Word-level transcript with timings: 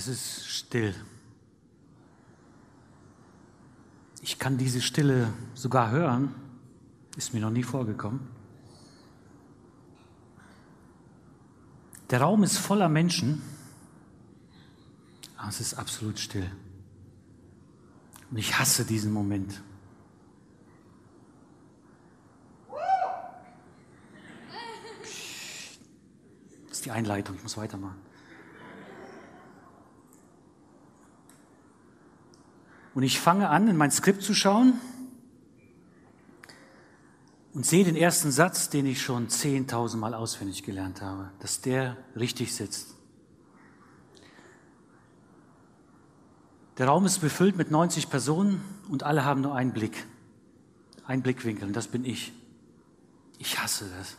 Es 0.00 0.08
ist 0.08 0.48
still. 0.48 0.94
Ich 4.22 4.38
kann 4.38 4.56
diese 4.56 4.80
Stille 4.80 5.30
sogar 5.52 5.90
hören. 5.90 6.34
Ist 7.18 7.34
mir 7.34 7.40
noch 7.40 7.50
nie 7.50 7.62
vorgekommen. 7.62 8.26
Der 12.08 12.22
Raum 12.22 12.44
ist 12.44 12.56
voller 12.56 12.88
Menschen, 12.88 13.42
aber 15.36 15.50
es 15.50 15.60
ist 15.60 15.74
absolut 15.74 16.18
still. 16.18 16.50
Und 18.30 18.38
ich 18.38 18.58
hasse 18.58 18.86
diesen 18.86 19.12
Moment. 19.12 19.60
Das 26.68 26.78
ist 26.78 26.86
die 26.86 26.90
Einleitung, 26.90 27.36
ich 27.36 27.42
muss 27.42 27.58
weitermachen. 27.58 28.09
Und 32.94 33.02
ich 33.02 33.20
fange 33.20 33.48
an, 33.48 33.68
in 33.68 33.76
mein 33.76 33.90
Skript 33.90 34.22
zu 34.22 34.34
schauen 34.34 34.74
und 37.54 37.66
sehe 37.66 37.84
den 37.84 37.96
ersten 37.96 38.30
Satz, 38.30 38.68
den 38.70 38.86
ich 38.86 39.02
schon 39.02 39.28
10.000 39.28 39.96
Mal 39.96 40.14
auswendig 40.14 40.62
gelernt 40.62 41.02
habe, 41.02 41.30
dass 41.40 41.60
der 41.60 41.96
richtig 42.16 42.54
sitzt. 42.54 42.94
Der 46.78 46.86
Raum 46.86 47.04
ist 47.04 47.18
befüllt 47.18 47.56
mit 47.56 47.70
90 47.70 48.08
Personen 48.08 48.64
und 48.88 49.02
alle 49.02 49.24
haben 49.24 49.42
nur 49.42 49.54
einen 49.54 49.72
Blick, 49.72 50.06
einen 51.04 51.22
Blickwinkel 51.22 51.68
und 51.68 51.74
das 51.74 51.88
bin 51.88 52.04
ich. 52.04 52.32
Ich 53.38 53.60
hasse 53.60 53.90
das. 53.98 54.16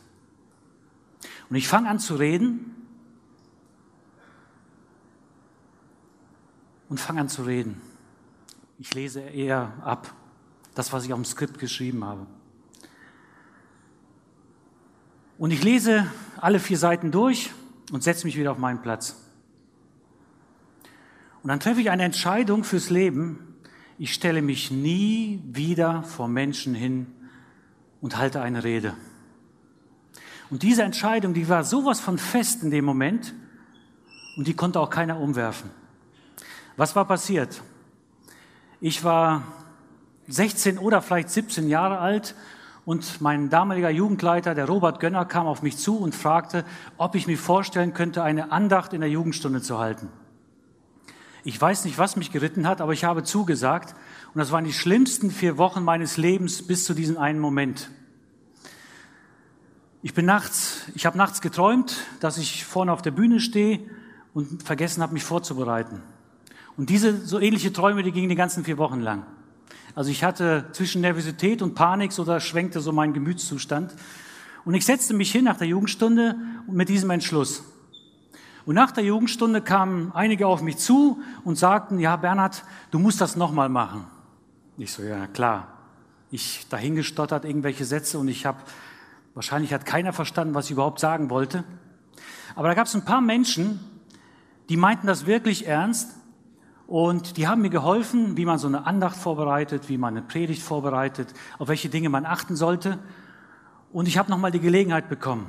Und 1.49 1.55
ich 1.55 1.67
fange 1.67 1.89
an 1.89 1.99
zu 1.99 2.15
reden 2.15 2.75
und 6.87 6.99
fange 6.99 7.21
an 7.21 7.29
zu 7.29 7.43
reden. 7.43 7.81
Ich 8.81 8.95
lese 8.95 9.19
eher 9.19 9.73
ab, 9.83 10.11
das, 10.73 10.91
was 10.91 11.05
ich 11.05 11.13
auf 11.13 11.19
dem 11.19 11.25
Skript 11.25 11.59
geschrieben 11.59 12.03
habe. 12.03 12.25
Und 15.37 15.51
ich 15.51 15.63
lese 15.63 16.07
alle 16.37 16.59
vier 16.59 16.79
Seiten 16.79 17.11
durch 17.11 17.51
und 17.91 18.01
setze 18.01 18.25
mich 18.25 18.37
wieder 18.37 18.51
auf 18.51 18.57
meinen 18.57 18.81
Platz. 18.81 19.17
Und 21.43 21.49
dann 21.49 21.59
treffe 21.59 21.79
ich 21.79 21.91
eine 21.91 22.01
Entscheidung 22.01 22.63
fürs 22.63 22.89
Leben. 22.89 23.55
Ich 23.99 24.15
stelle 24.15 24.41
mich 24.41 24.71
nie 24.71 25.43
wieder 25.45 26.01
vor 26.01 26.27
Menschen 26.27 26.73
hin 26.73 27.05
und 28.01 28.17
halte 28.17 28.41
eine 28.41 28.63
Rede. 28.63 28.95
Und 30.49 30.63
diese 30.63 30.81
Entscheidung, 30.81 31.35
die 31.35 31.47
war 31.47 31.63
sowas 31.63 31.99
von 31.99 32.17
fest 32.17 32.63
in 32.63 32.71
dem 32.71 32.85
Moment 32.85 33.35
und 34.37 34.47
die 34.47 34.55
konnte 34.55 34.79
auch 34.79 34.89
keiner 34.89 35.19
umwerfen. 35.19 35.69
Was 36.77 36.95
war 36.95 37.05
passiert? 37.05 37.61
Ich 38.83 39.03
war 39.03 39.43
16 40.27 40.79
oder 40.79 41.03
vielleicht 41.03 41.29
17 41.29 41.69
Jahre 41.69 41.99
alt 41.99 42.33
und 42.83 43.21
mein 43.21 43.51
damaliger 43.51 43.91
Jugendleiter, 43.91 44.55
der 44.55 44.65
Robert 44.65 44.99
Gönner, 44.99 45.23
kam 45.25 45.45
auf 45.45 45.61
mich 45.61 45.77
zu 45.77 45.99
und 45.99 46.15
fragte, 46.15 46.65
ob 46.97 47.13
ich 47.13 47.27
mir 47.27 47.37
vorstellen 47.37 47.93
könnte, 47.93 48.23
eine 48.23 48.51
Andacht 48.51 48.93
in 48.93 49.01
der 49.01 49.09
Jugendstunde 49.11 49.61
zu 49.61 49.77
halten. 49.77 50.09
Ich 51.43 51.61
weiß 51.61 51.85
nicht, 51.85 51.99
was 51.99 52.15
mich 52.15 52.31
geritten 52.31 52.67
hat, 52.67 52.81
aber 52.81 52.93
ich 52.93 53.03
habe 53.03 53.23
zugesagt 53.23 53.93
und 54.33 54.39
das 54.39 54.51
waren 54.51 54.63
die 54.63 54.73
schlimmsten 54.73 55.29
vier 55.29 55.59
Wochen 55.59 55.83
meines 55.83 56.17
Lebens 56.17 56.65
bis 56.65 56.83
zu 56.83 56.95
diesem 56.95 57.19
einen 57.19 57.39
Moment. 57.39 57.91
Ich 60.01 60.15
bin 60.15 60.25
nachts, 60.25 60.87
ich 60.95 61.05
habe 61.05 61.19
nachts 61.19 61.41
geträumt, 61.41 61.97
dass 62.19 62.39
ich 62.39 62.65
vorne 62.65 62.91
auf 62.91 63.03
der 63.03 63.11
Bühne 63.11 63.41
stehe 63.41 63.79
und 64.33 64.63
vergessen 64.63 65.03
habe, 65.03 65.13
mich 65.13 65.23
vorzubereiten. 65.23 66.01
Und 66.81 66.89
diese 66.89 67.23
so 67.27 67.39
ähnliche 67.39 67.71
Träume, 67.71 68.01
die 68.01 68.11
gingen 68.11 68.29
die 68.29 68.35
ganzen 68.35 68.63
vier 68.63 68.79
Wochen 68.79 69.01
lang. 69.01 69.23
Also 69.93 70.09
ich 70.09 70.23
hatte 70.23 70.65
zwischen 70.71 71.01
Nervosität 71.01 71.61
und 71.61 71.75
Panik, 71.75 72.11
so 72.11 72.25
da 72.25 72.39
schwenkte 72.39 72.79
so 72.81 72.91
mein 72.91 73.13
Gemütszustand. 73.13 73.93
Und 74.65 74.73
ich 74.73 74.83
setzte 74.83 75.13
mich 75.13 75.31
hin 75.31 75.45
nach 75.45 75.57
der 75.57 75.67
Jugendstunde 75.67 76.37
mit 76.65 76.89
diesem 76.89 77.11
Entschluss. 77.11 77.63
Und 78.65 78.73
nach 78.73 78.89
der 78.89 79.03
Jugendstunde 79.03 79.61
kamen 79.61 80.11
einige 80.15 80.47
auf 80.47 80.63
mich 80.63 80.77
zu 80.77 81.21
und 81.43 81.55
sagten, 81.55 81.99
ja 81.99 82.15
Bernhard, 82.15 82.63
du 82.89 82.97
musst 82.97 83.21
das 83.21 83.35
nochmal 83.35 83.69
machen. 83.69 84.07
Ich 84.79 84.91
so, 84.91 85.03
ja 85.03 85.27
klar. 85.27 85.67
Ich 86.31 86.65
dahingestottert 86.67 87.45
irgendwelche 87.45 87.85
Sätze 87.85 88.17
und 88.17 88.27
ich 88.27 88.47
habe, 88.47 88.57
wahrscheinlich 89.35 89.71
hat 89.71 89.85
keiner 89.85 90.13
verstanden, 90.13 90.55
was 90.55 90.65
ich 90.65 90.71
überhaupt 90.71 90.99
sagen 90.99 91.29
wollte. 91.29 91.63
Aber 92.55 92.69
da 92.69 92.73
gab 92.73 92.87
es 92.87 92.95
ein 92.95 93.05
paar 93.05 93.21
Menschen, 93.21 93.79
die 94.69 94.77
meinten 94.77 95.05
das 95.05 95.27
wirklich 95.27 95.67
ernst 95.67 96.15
und 96.91 97.37
die 97.37 97.47
haben 97.47 97.61
mir 97.61 97.69
geholfen, 97.69 98.35
wie 98.35 98.43
man 98.43 98.57
so 98.57 98.67
eine 98.67 98.85
Andacht 98.85 99.15
vorbereitet, 99.15 99.87
wie 99.87 99.97
man 99.97 100.13
eine 100.13 100.25
Predigt 100.25 100.61
vorbereitet, 100.61 101.33
auf 101.57 101.69
welche 101.69 101.87
Dinge 101.87 102.09
man 102.09 102.25
achten 102.25 102.57
sollte. 102.57 102.99
Und 103.93 104.09
ich 104.09 104.17
habe 104.17 104.29
nochmal 104.29 104.51
die 104.51 104.59
Gelegenheit 104.59 105.07
bekommen. 105.07 105.47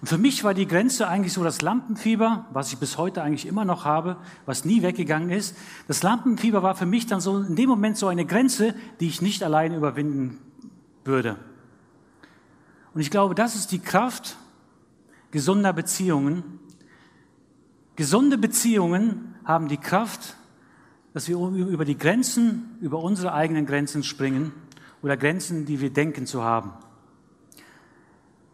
Und 0.00 0.08
für 0.08 0.18
mich 0.18 0.42
war 0.42 0.52
die 0.52 0.66
Grenze 0.66 1.06
eigentlich 1.06 1.34
so 1.34 1.44
das 1.44 1.62
Lampenfieber, 1.62 2.46
was 2.52 2.72
ich 2.72 2.78
bis 2.80 2.98
heute 2.98 3.22
eigentlich 3.22 3.46
immer 3.46 3.64
noch 3.64 3.84
habe, 3.84 4.16
was 4.44 4.64
nie 4.64 4.82
weggegangen 4.82 5.30
ist. 5.30 5.56
Das 5.86 6.02
Lampenfieber 6.02 6.64
war 6.64 6.74
für 6.74 6.84
mich 6.84 7.06
dann 7.06 7.20
so 7.20 7.38
in 7.38 7.54
dem 7.54 7.68
Moment 7.68 7.96
so 7.96 8.08
eine 8.08 8.26
Grenze, 8.26 8.74
die 8.98 9.06
ich 9.06 9.22
nicht 9.22 9.44
allein 9.44 9.72
überwinden 9.72 10.40
würde. 11.04 11.36
Und 12.92 13.02
ich 13.02 13.12
glaube, 13.12 13.36
das 13.36 13.54
ist 13.54 13.70
die 13.70 13.78
Kraft 13.78 14.36
gesunder 15.30 15.72
Beziehungen. 15.72 16.58
Gesunde 17.94 18.36
Beziehungen 18.36 19.36
haben 19.44 19.68
die 19.68 19.76
Kraft, 19.76 20.34
dass 21.12 21.28
wir 21.28 21.36
über 21.38 21.84
die 21.84 21.98
Grenzen, 21.98 22.78
über 22.80 22.98
unsere 22.98 23.32
eigenen 23.32 23.66
Grenzen 23.66 24.02
springen 24.02 24.52
oder 25.02 25.16
Grenzen, 25.16 25.66
die 25.66 25.80
wir 25.80 25.90
denken 25.90 26.26
zu 26.26 26.42
haben. 26.42 26.72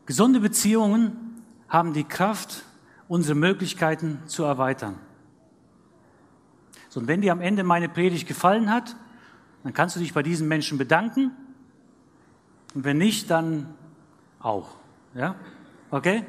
Gesunde 0.06 0.40
Beziehungen 0.40 1.42
haben 1.68 1.92
die 1.92 2.04
Kraft, 2.04 2.64
unsere 3.08 3.34
Möglichkeiten 3.34 4.20
zu 4.26 4.44
erweitern. 4.44 4.98
So, 6.88 7.00
und 7.00 7.08
wenn 7.08 7.20
dir 7.20 7.32
am 7.32 7.40
Ende 7.40 7.62
meine 7.62 7.88
Predigt 7.88 8.26
gefallen 8.26 8.70
hat, 8.70 8.96
dann 9.64 9.74
kannst 9.74 9.96
du 9.96 10.00
dich 10.00 10.14
bei 10.14 10.22
diesen 10.22 10.48
Menschen 10.48 10.78
bedanken. 10.78 11.32
Und 12.74 12.84
wenn 12.84 12.98
nicht, 12.98 13.30
dann 13.30 13.74
auch. 14.38 14.76
Ja? 15.14 15.34
Okay? 15.90 16.24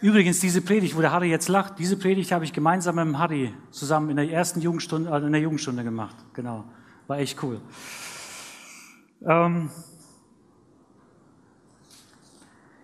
Übrigens, 0.00 0.38
diese 0.38 0.60
Predigt, 0.60 0.96
wo 0.96 1.00
der 1.00 1.10
Harry 1.10 1.28
jetzt 1.28 1.48
lacht, 1.48 1.78
diese 1.78 1.96
Predigt 1.96 2.30
habe 2.30 2.44
ich 2.44 2.52
gemeinsam 2.52 2.94
mit 2.96 3.04
dem 3.04 3.18
Harry 3.18 3.52
zusammen 3.70 4.10
in 4.10 4.16
der 4.16 4.30
ersten 4.30 4.60
Jugendstunde, 4.60 5.10
also 5.10 5.26
in 5.26 5.32
der 5.32 5.40
Jugendstunde 5.40 5.82
gemacht. 5.82 6.16
Genau. 6.34 6.64
War 7.08 7.18
echt 7.18 7.42
cool. 7.42 7.60
Ähm 9.26 9.70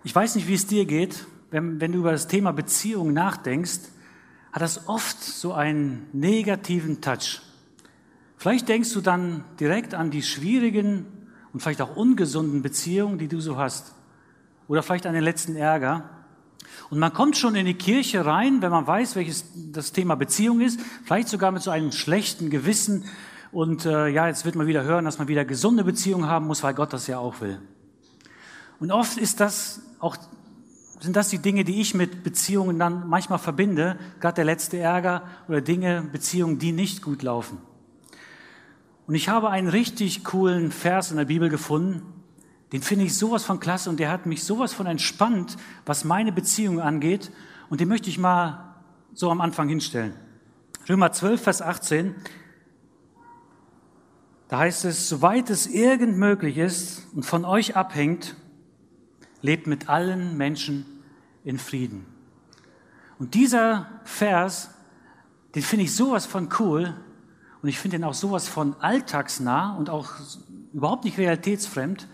ich 0.03 0.13
weiß 0.13 0.35
nicht, 0.35 0.47
wie 0.47 0.55
es 0.55 0.67
dir 0.67 0.85
geht, 0.85 1.25
wenn, 1.51 1.79
wenn 1.79 1.93
du 1.93 1.99
über 1.99 2.11
das 2.11 2.27
Thema 2.27 2.51
Beziehung 2.51 3.13
nachdenkst, 3.13 3.79
hat 4.51 4.61
das 4.61 4.87
oft 4.89 5.21
so 5.21 5.53
einen 5.53 6.07
negativen 6.11 7.01
Touch. 7.01 7.41
Vielleicht 8.37 8.67
denkst 8.67 8.93
du 8.93 9.01
dann 9.01 9.43
direkt 9.59 9.93
an 9.93 10.11
die 10.11 10.21
schwierigen 10.21 11.05
und 11.53 11.61
vielleicht 11.61 11.81
auch 11.81 11.95
ungesunden 11.95 12.61
Beziehungen, 12.61 13.17
die 13.17 13.27
du 13.27 13.39
so 13.39 13.57
hast. 13.57 13.95
Oder 14.67 14.83
vielleicht 14.83 15.05
an 15.05 15.13
den 15.13 15.23
letzten 15.23 15.55
Ärger. 15.55 16.09
Und 16.89 16.99
man 16.99 17.13
kommt 17.13 17.37
schon 17.37 17.55
in 17.55 17.65
die 17.65 17.73
Kirche 17.73 18.25
rein, 18.25 18.61
wenn 18.61 18.71
man 18.71 18.85
weiß, 18.85 19.15
welches 19.15 19.45
das 19.71 19.91
Thema 19.91 20.15
Beziehung 20.15 20.61
ist, 20.61 20.79
vielleicht 21.03 21.29
sogar 21.29 21.51
mit 21.51 21.61
so 21.61 21.71
einem 21.71 21.91
schlechten 21.91 22.49
Gewissen. 22.49 23.05
Und 23.51 23.85
äh, 23.85 24.07
ja, 24.07 24.27
jetzt 24.27 24.45
wird 24.45 24.55
man 24.55 24.67
wieder 24.67 24.83
hören, 24.83 25.05
dass 25.05 25.17
man 25.17 25.27
wieder 25.27 25.45
gesunde 25.45 25.83
Beziehungen 25.83 26.27
haben 26.27 26.45
muss, 26.47 26.63
weil 26.63 26.73
Gott 26.73 26.93
das 26.93 27.07
ja 27.07 27.17
auch 27.17 27.41
will. 27.41 27.59
Und 28.79 28.91
oft 28.91 29.17
ist 29.17 29.39
das 29.39 29.81
auch, 29.99 30.17
sind 30.99 31.15
das 31.15 31.29
die 31.29 31.39
Dinge, 31.39 31.63
die 31.63 31.81
ich 31.81 31.93
mit 31.93 32.23
Beziehungen 32.23 32.77
dann 32.77 33.07
manchmal 33.07 33.39
verbinde, 33.39 33.97
gerade 34.19 34.35
der 34.35 34.45
letzte 34.45 34.77
Ärger 34.77 35.23
oder 35.47 35.61
Dinge, 35.61 36.07
Beziehungen, 36.11 36.59
die 36.59 36.71
nicht 36.71 37.01
gut 37.01 37.23
laufen. 37.23 37.57
Und 39.07 39.15
ich 39.15 39.29
habe 39.29 39.49
einen 39.49 39.67
richtig 39.67 40.23
coolen 40.23 40.71
Vers 40.71 41.11
in 41.11 41.17
der 41.17 41.25
Bibel 41.25 41.49
gefunden, 41.49 42.01
den 42.75 42.81
finde 42.81 43.05
ich 43.05 43.17
sowas 43.17 43.45
von 43.45 43.61
klasse 43.61 43.89
und 43.89 44.01
der 44.01 44.11
hat 44.11 44.25
mich 44.25 44.43
sowas 44.43 44.73
von 44.73 44.85
entspannt, 44.85 45.55
was 45.85 46.03
meine 46.03 46.33
Beziehung 46.33 46.81
angeht. 46.81 47.31
Und 47.69 47.79
den 47.79 47.87
möchte 47.87 48.09
ich 48.09 48.17
mal 48.17 48.75
so 49.13 49.31
am 49.31 49.39
Anfang 49.39 49.69
hinstellen. 49.69 50.13
Römer 50.89 51.13
12, 51.13 51.41
Vers 51.41 51.61
18. 51.61 52.15
Da 54.49 54.57
heißt 54.57 54.83
es, 54.83 55.07
soweit 55.07 55.49
es 55.49 55.67
irgend 55.67 56.17
möglich 56.17 56.57
ist 56.57 57.07
und 57.15 57.25
von 57.25 57.45
euch 57.45 57.77
abhängt, 57.77 58.35
lebt 59.41 59.67
mit 59.67 59.87
allen 59.87 60.35
Menschen 60.35 60.85
in 61.45 61.57
Frieden. 61.57 62.05
Und 63.19 63.35
dieser 63.35 63.87
Vers, 64.03 64.71
den 65.55 65.63
finde 65.63 65.85
ich 65.85 65.95
sowas 65.95 66.25
von 66.25 66.49
cool 66.59 66.93
und 67.61 67.69
ich 67.69 67.79
finde 67.79 67.99
den 67.99 68.03
auch 68.03 68.13
sowas 68.13 68.49
von 68.49 68.75
alltagsnah 68.81 69.77
und 69.77 69.89
auch 69.89 70.11
überhaupt 70.73 71.05
nicht 71.05 71.17
realitätsfremd, 71.17 72.09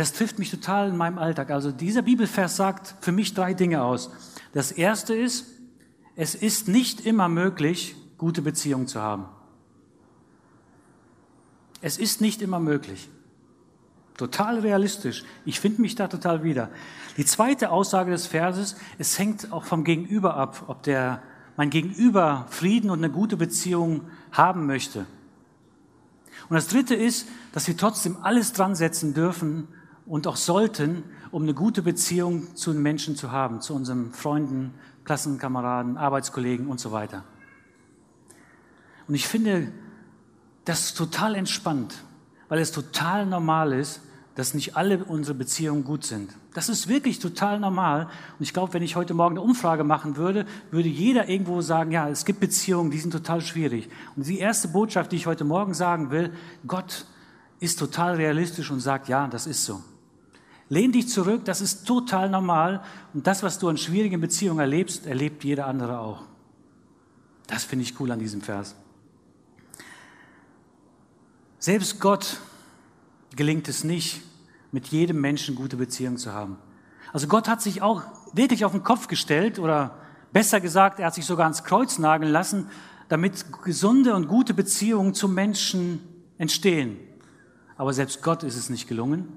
das 0.00 0.12
trifft 0.12 0.38
mich 0.38 0.50
total 0.50 0.88
in 0.88 0.96
meinem 0.96 1.18
Alltag. 1.18 1.50
Also 1.50 1.70
dieser 1.70 2.02
Bibelvers 2.02 2.56
sagt 2.56 2.96
für 3.00 3.12
mich 3.12 3.34
drei 3.34 3.54
Dinge 3.54 3.82
aus. 3.82 4.10
Das 4.52 4.72
erste 4.72 5.14
ist, 5.14 5.46
es 6.16 6.34
ist 6.34 6.68
nicht 6.68 7.06
immer 7.06 7.28
möglich, 7.28 7.94
gute 8.18 8.42
Beziehungen 8.42 8.86
zu 8.86 9.00
haben. 9.00 9.26
Es 11.80 11.98
ist 11.98 12.20
nicht 12.20 12.40
immer 12.40 12.60
möglich. 12.60 13.08
Total 14.16 14.60
realistisch. 14.60 15.24
Ich 15.44 15.60
finde 15.60 15.82
mich 15.82 15.96
da 15.96 16.08
total 16.08 16.44
wieder. 16.44 16.70
Die 17.16 17.24
zweite 17.24 17.70
Aussage 17.70 18.10
des 18.10 18.26
Verses, 18.26 18.76
es 18.98 19.18
hängt 19.18 19.52
auch 19.52 19.64
vom 19.64 19.84
Gegenüber 19.84 20.36
ab, 20.36 20.64
ob 20.68 20.82
der, 20.84 21.22
mein 21.56 21.70
Gegenüber 21.70 22.46
Frieden 22.48 22.90
und 22.90 22.98
eine 22.98 23.10
gute 23.10 23.36
Beziehung 23.36 24.08
haben 24.32 24.66
möchte. 24.66 25.06
Und 26.48 26.54
das 26.54 26.68
dritte 26.68 26.94
ist, 26.94 27.28
dass 27.52 27.68
wir 27.68 27.76
trotzdem 27.76 28.18
alles 28.22 28.52
dran 28.52 28.74
setzen 28.74 29.14
dürfen 29.14 29.68
und 30.06 30.26
auch 30.26 30.36
sollten, 30.36 31.04
um 31.30 31.42
eine 31.42 31.54
gute 31.54 31.82
Beziehung 31.82 32.54
zu 32.54 32.72
den 32.72 32.82
Menschen 32.82 33.16
zu 33.16 33.32
haben, 33.32 33.60
zu 33.60 33.74
unseren 33.74 34.12
Freunden, 34.12 34.74
Klassenkameraden, 35.04 35.96
Arbeitskollegen 35.96 36.66
und 36.66 36.80
so 36.80 36.92
weiter. 36.92 37.24
Und 39.06 39.14
ich 39.14 39.26
finde 39.26 39.72
das 40.64 40.94
total 40.94 41.34
entspannt, 41.34 41.94
weil 42.48 42.58
es 42.58 42.72
total 42.72 43.26
normal 43.26 43.72
ist, 43.72 44.00
dass 44.34 44.54
nicht 44.54 44.76
alle 44.76 45.04
unsere 45.04 45.36
Beziehungen 45.36 45.84
gut 45.84 46.04
sind. 46.04 46.30
Das 46.54 46.68
ist 46.68 46.88
wirklich 46.88 47.20
total 47.20 47.60
normal. 47.60 48.08
Und 48.38 48.42
ich 48.42 48.52
glaube, 48.52 48.74
wenn 48.74 48.82
ich 48.82 48.96
heute 48.96 49.14
Morgen 49.14 49.34
eine 49.34 49.42
Umfrage 49.42 49.84
machen 49.84 50.16
würde, 50.16 50.44
würde 50.70 50.88
jeder 50.88 51.28
irgendwo 51.28 51.60
sagen, 51.60 51.92
ja, 51.92 52.08
es 52.08 52.24
gibt 52.24 52.40
Beziehungen, 52.40 52.90
die 52.90 52.98
sind 52.98 53.12
total 53.12 53.40
schwierig. 53.40 53.88
Und 54.16 54.26
die 54.26 54.38
erste 54.38 54.68
Botschaft, 54.68 55.12
die 55.12 55.16
ich 55.16 55.26
heute 55.26 55.44
Morgen 55.44 55.74
sagen 55.74 56.10
will, 56.10 56.32
Gott 56.66 57.06
ist 57.60 57.78
total 57.78 58.16
realistisch 58.16 58.70
und 58.70 58.80
sagt, 58.80 59.08
ja, 59.08 59.28
das 59.28 59.46
ist 59.46 59.64
so. 59.64 59.82
Lehn 60.68 60.92
dich 60.92 61.08
zurück, 61.08 61.44
das 61.44 61.60
ist 61.60 61.86
total 61.86 62.30
normal. 62.30 62.82
Und 63.12 63.26
das, 63.26 63.42
was 63.42 63.58
du 63.58 63.68
an 63.68 63.76
schwierigen 63.76 64.20
Beziehungen 64.20 64.60
erlebst, 64.60 65.06
erlebt 65.06 65.44
jeder 65.44 65.66
andere 65.66 65.98
auch. 65.98 66.22
Das 67.46 67.64
finde 67.64 67.84
ich 67.84 68.00
cool 68.00 68.10
an 68.10 68.18
diesem 68.18 68.40
Vers. 68.40 68.74
Selbst 71.58 72.00
Gott 72.00 72.40
gelingt 73.36 73.68
es 73.68 73.84
nicht, 73.84 74.22
mit 74.72 74.88
jedem 74.88 75.20
Menschen 75.20 75.54
gute 75.54 75.76
Beziehungen 75.76 76.18
zu 76.18 76.32
haben. 76.32 76.58
Also 77.12 77.28
Gott 77.28 77.48
hat 77.48 77.62
sich 77.62 77.80
auch 77.80 78.02
wirklich 78.32 78.64
auf 78.64 78.72
den 78.72 78.82
Kopf 78.82 79.06
gestellt 79.06 79.58
oder 79.58 79.96
besser 80.32 80.60
gesagt, 80.60 80.98
er 80.98 81.06
hat 81.06 81.14
sich 81.14 81.24
sogar 81.24 81.44
ans 81.44 81.62
Kreuz 81.62 81.98
nageln 81.98 82.32
lassen, 82.32 82.68
damit 83.08 83.46
gesunde 83.62 84.14
und 84.14 84.26
gute 84.26 84.52
Beziehungen 84.52 85.14
zum 85.14 85.32
Menschen 85.32 86.00
entstehen. 86.38 86.98
Aber 87.76 87.92
selbst 87.92 88.22
Gott 88.22 88.42
ist 88.42 88.56
es 88.56 88.68
nicht 88.68 88.88
gelungen, 88.88 89.28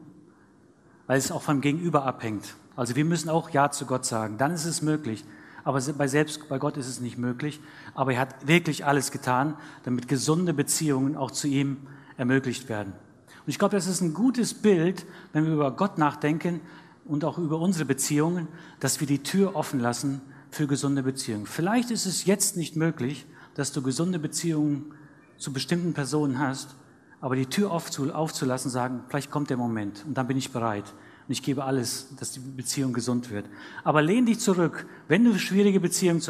weil 1.08 1.18
es 1.18 1.32
auch 1.32 1.42
vom 1.42 1.62
Gegenüber 1.62 2.06
abhängt. 2.06 2.56
Also 2.76 2.96
wir 2.96 3.06
müssen 3.06 3.30
auch 3.30 3.50
Ja 3.50 3.72
zu 3.72 3.86
Gott 3.86 4.06
sagen, 4.06 4.38
dann 4.38 4.52
ist 4.52 4.66
es 4.66 4.82
möglich. 4.82 5.26
Aber 5.64 5.82
bei 5.82 6.08
selbst 6.08 6.48
bei 6.48 6.60
Gott 6.60 6.78
ist 6.78 6.88
es 6.88 7.02
nicht 7.02 7.18
möglich. 7.18 7.60
Aber 7.94 8.14
er 8.14 8.20
hat 8.20 8.48
wirklich 8.48 8.86
alles 8.86 9.12
getan, 9.12 9.56
damit 9.84 10.08
gesunde 10.08 10.54
Beziehungen 10.54 11.18
auch 11.18 11.32
zu 11.32 11.48
ihm 11.48 11.78
ermöglicht 12.16 12.70
werden. 12.70 12.94
Und 12.94 13.50
ich 13.50 13.60
glaube, 13.60 13.76
das 13.76 13.88
ist 13.88 14.02
ein 14.02 14.14
gutes 14.14 14.54
Bild, 14.54 15.06
wenn 15.34 15.46
wir 15.46 15.54
über 15.54 15.72
Gott 15.72 15.98
nachdenken 15.98 16.62
und 17.06 17.26
auch 17.26 17.38
über 17.38 17.60
unsere 17.60 17.86
Beziehungen, 17.86 18.48
dass 18.80 19.00
wir 19.00 19.08
die 19.08 19.24
Tür 19.24 19.56
offen 19.56 19.80
lassen 19.80 20.22
für 20.52 20.68
gesunde 20.68 21.04
Beziehungen. 21.04 21.46
Vielleicht 21.46 21.92
ist 21.92 22.06
es 22.06 22.26
jetzt 22.26 22.58
nicht 22.58 22.76
möglich, 22.76 23.26
dass 23.56 23.72
du 23.72 23.82
gesunde 23.82 24.20
Beziehungen 24.20 24.94
zu 25.38 25.52
bestimmten 25.52 25.94
Personen 25.94 26.40
hast, 26.40 26.76
aber 27.22 27.36
die 27.36 27.48
Tür 27.48 27.72
aufzulassen, 27.72 28.70
sagen, 28.70 29.02
vielleicht 29.08 29.32
kommt 29.32 29.50
der 29.50 29.58
Moment 29.58 30.04
und 30.06 30.16
dann 30.16 30.28
bin 30.28 30.38
ich 30.38 30.52
bereit. 30.52 30.94
Und 31.28 31.32
ich 31.32 31.44
gebe 31.44 31.64
alles, 31.64 32.16
dass 32.20 32.32
die 32.32 32.40
Beziehung 32.40 32.94
gesund 32.94 33.32
wird. 33.32 33.46
Aber 33.84 34.02
lehn 34.02 34.26
dich 34.26 34.40
zurück. 34.40 34.86
Wenn 35.08 35.26
du 35.26 35.38
schwierige 35.38 35.80
Beziehungen 35.80 36.22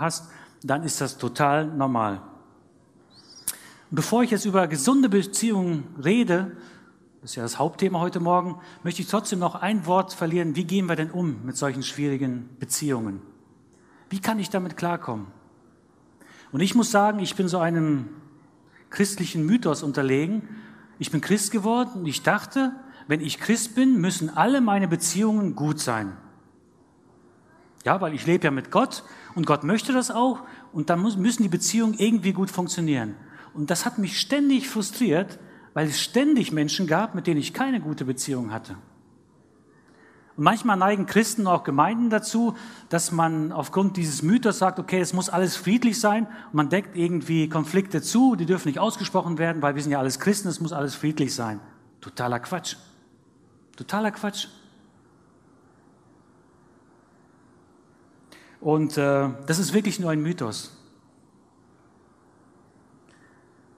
hast, 0.00 0.28
dann 0.62 0.82
ist 0.84 1.00
das 1.00 1.18
total 1.18 1.66
normal. 1.66 2.22
Bevor 3.90 4.22
ich 4.22 4.30
jetzt 4.30 4.44
über 4.44 4.66
gesunde 4.66 5.08
Beziehungen 5.08 5.84
rede, 6.02 6.56
das 7.20 7.32
ist 7.32 7.36
ja 7.36 7.42
das 7.42 7.58
Hauptthema 7.58 8.00
heute 8.00 8.20
Morgen, 8.20 8.56
möchte 8.84 9.02
ich 9.02 9.08
trotzdem 9.08 9.38
noch 9.38 9.54
ein 9.56 9.86
Wort 9.86 10.12
verlieren. 10.12 10.56
Wie 10.56 10.64
gehen 10.64 10.86
wir 10.86 10.96
denn 10.96 11.10
um 11.10 11.44
mit 11.44 11.56
solchen 11.56 11.82
schwierigen 11.82 12.48
Beziehungen? 12.58 13.20
Wie 14.08 14.20
kann 14.20 14.38
ich 14.38 14.50
damit 14.50 14.76
klarkommen? 14.76 15.26
Und 16.52 16.60
ich 16.60 16.74
muss 16.74 16.90
sagen, 16.90 17.18
ich 17.18 17.34
bin 17.34 17.48
so 17.48 17.58
einem 17.58 18.08
christlichen 18.90 19.44
Mythos 19.44 19.82
unterlegen. 19.82 20.42
Ich 20.98 21.10
bin 21.10 21.20
Christ 21.20 21.50
geworden 21.50 22.00
und 22.00 22.06
ich 22.06 22.22
dachte, 22.22 22.72
wenn 23.06 23.20
ich 23.20 23.40
Christ 23.40 23.74
bin, 23.74 24.00
müssen 24.00 24.30
alle 24.30 24.60
meine 24.60 24.88
Beziehungen 24.88 25.54
gut 25.54 25.80
sein. 25.80 26.16
Ja, 27.84 28.00
weil 28.00 28.14
ich 28.14 28.26
lebe 28.26 28.44
ja 28.44 28.50
mit 28.50 28.70
Gott 28.70 29.04
und 29.34 29.46
Gott 29.46 29.64
möchte 29.64 29.92
das 29.92 30.10
auch 30.10 30.40
und 30.72 30.90
dann 30.90 31.00
müssen 31.02 31.42
die 31.42 31.48
Beziehungen 31.48 31.94
irgendwie 31.94 32.32
gut 32.32 32.50
funktionieren. 32.50 33.14
Und 33.54 33.70
das 33.70 33.86
hat 33.86 33.98
mich 33.98 34.20
ständig 34.20 34.68
frustriert, 34.68 35.38
weil 35.74 35.86
es 35.86 36.00
ständig 36.00 36.52
Menschen 36.52 36.86
gab, 36.86 37.14
mit 37.14 37.26
denen 37.26 37.40
ich 37.40 37.54
keine 37.54 37.80
gute 37.80 38.04
Beziehung 38.04 38.52
hatte. 38.52 38.76
Und 40.38 40.44
manchmal 40.44 40.76
neigen 40.76 41.06
Christen 41.06 41.48
auch 41.48 41.64
Gemeinden 41.64 42.10
dazu, 42.10 42.54
dass 42.90 43.10
man 43.10 43.50
aufgrund 43.50 43.96
dieses 43.96 44.22
Mythos 44.22 44.60
sagt, 44.60 44.78
okay, 44.78 45.00
es 45.00 45.12
muss 45.12 45.28
alles 45.28 45.56
friedlich 45.56 45.98
sein. 45.98 46.26
Und 46.26 46.54
man 46.54 46.68
deckt 46.68 46.96
irgendwie 46.96 47.48
Konflikte 47.48 48.02
zu, 48.02 48.36
die 48.36 48.46
dürfen 48.46 48.68
nicht 48.68 48.78
ausgesprochen 48.78 49.36
werden, 49.38 49.62
weil 49.62 49.74
wir 49.74 49.82
sind 49.82 49.90
ja 49.90 49.98
alles 49.98 50.20
Christen, 50.20 50.46
es 50.46 50.60
muss 50.60 50.72
alles 50.72 50.94
friedlich 50.94 51.34
sein. 51.34 51.58
Totaler 52.00 52.38
Quatsch. 52.38 52.76
Totaler 53.76 54.12
Quatsch. 54.12 54.46
Und 58.60 58.96
äh, 58.96 59.30
das 59.44 59.58
ist 59.58 59.74
wirklich 59.74 59.98
nur 59.98 60.12
ein 60.12 60.22
Mythos. 60.22 60.70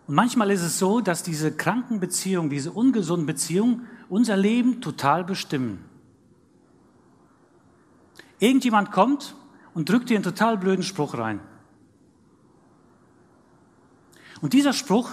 Und 0.07 0.15
manchmal 0.15 0.51
ist 0.51 0.61
es 0.63 0.79
so, 0.79 1.01
dass 1.01 1.23
diese 1.23 1.53
kranken 1.53 2.01
Beziehungen, 2.01 2.51
diese 2.51 2.71
ungesunden 2.71 3.25
Beziehungen 3.25 3.87
unser 4.11 4.37
Leben 4.37 4.83
total 4.83 5.25
bestimmen. 5.25 5.87
Irgendjemand 8.41 8.91
kommt 8.91 9.37
und 9.75 9.89
drückt 9.89 10.11
dir 10.11 10.17
einen 10.17 10.25
total 10.25 10.59
blöden 10.59 10.83
Spruch 10.83 11.17
rein. 11.17 11.41
Und 14.41 14.55
dieser 14.55 14.73
Spruch, 14.73 15.11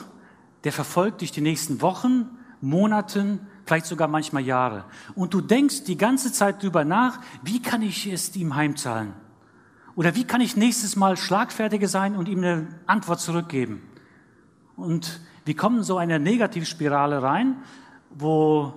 der 0.63 0.71
verfolgt 0.71 1.21
dich 1.21 1.31
die 1.31 1.41
nächsten 1.41 1.81
Wochen, 1.81 2.29
Monaten, 2.61 3.45
vielleicht 3.65 3.85
sogar 3.85 4.07
manchmal 4.07 4.43
Jahre. 4.43 4.85
Und 5.13 5.33
du 5.33 5.41
denkst 5.41 5.83
die 5.83 5.97
ganze 5.97 6.31
Zeit 6.31 6.63
drüber 6.63 6.85
nach, 6.85 7.19
wie 7.43 7.61
kann 7.61 7.81
ich 7.81 8.07
es 8.07 8.35
ihm 8.35 8.55
heimzahlen? 8.55 9.13
Oder 9.95 10.15
wie 10.15 10.23
kann 10.23 10.41
ich 10.41 10.55
nächstes 10.55 10.95
Mal 10.95 11.17
schlagfertiger 11.17 11.87
sein 11.87 12.15
und 12.15 12.29
ihm 12.29 12.39
eine 12.39 12.67
Antwort 12.85 13.19
zurückgeben? 13.19 13.81
Und 14.75 15.21
wir 15.43 15.55
kommen 15.55 15.83
so 15.83 15.97
eine 15.97 16.19
Negativspirale 16.19 17.21
rein, 17.21 17.57
wo 18.11 18.73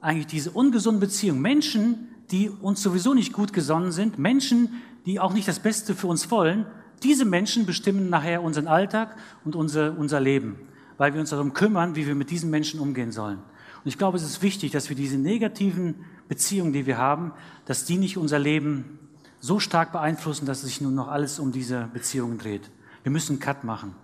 eigentlich 0.00 0.26
diese 0.26 0.50
ungesunden 0.50 1.00
Beziehungen, 1.00 1.40
Menschen, 1.40 2.13
die 2.30 2.48
uns 2.48 2.82
sowieso 2.82 3.14
nicht 3.14 3.32
gut 3.32 3.52
gesonnen 3.52 3.92
sind, 3.92 4.18
Menschen, 4.18 4.82
die 5.06 5.20
auch 5.20 5.32
nicht 5.32 5.48
das 5.48 5.60
Beste 5.60 5.94
für 5.94 6.06
uns 6.06 6.30
wollen, 6.30 6.66
diese 7.02 7.24
Menschen 7.24 7.66
bestimmen 7.66 8.08
nachher 8.08 8.42
unseren 8.42 8.66
Alltag 8.66 9.16
und 9.44 9.56
unser, 9.56 9.98
unser 9.98 10.20
Leben, 10.20 10.56
weil 10.96 11.12
wir 11.12 11.20
uns 11.20 11.30
darum 11.30 11.52
kümmern, 11.52 11.96
wie 11.96 12.06
wir 12.06 12.14
mit 12.14 12.30
diesen 12.30 12.50
Menschen 12.50 12.80
umgehen 12.80 13.12
sollen. 13.12 13.38
Und 13.38 13.88
ich 13.88 13.98
glaube, 13.98 14.16
es 14.16 14.22
ist 14.22 14.42
wichtig, 14.42 14.72
dass 14.72 14.88
wir 14.88 14.96
diese 14.96 15.18
negativen 15.18 15.96
Beziehungen, 16.28 16.72
die 16.72 16.86
wir 16.86 16.96
haben, 16.96 17.32
dass 17.66 17.84
die 17.84 17.98
nicht 17.98 18.16
unser 18.16 18.38
Leben 18.38 18.98
so 19.40 19.60
stark 19.60 19.92
beeinflussen, 19.92 20.46
dass 20.46 20.62
sich 20.62 20.80
nur 20.80 20.92
noch 20.92 21.08
alles 21.08 21.38
um 21.38 21.52
diese 21.52 21.90
Beziehungen 21.92 22.38
dreht. 22.38 22.70
Wir 23.02 23.12
müssen 23.12 23.32
einen 23.32 23.40
Cut 23.40 23.62
machen. 23.64 23.94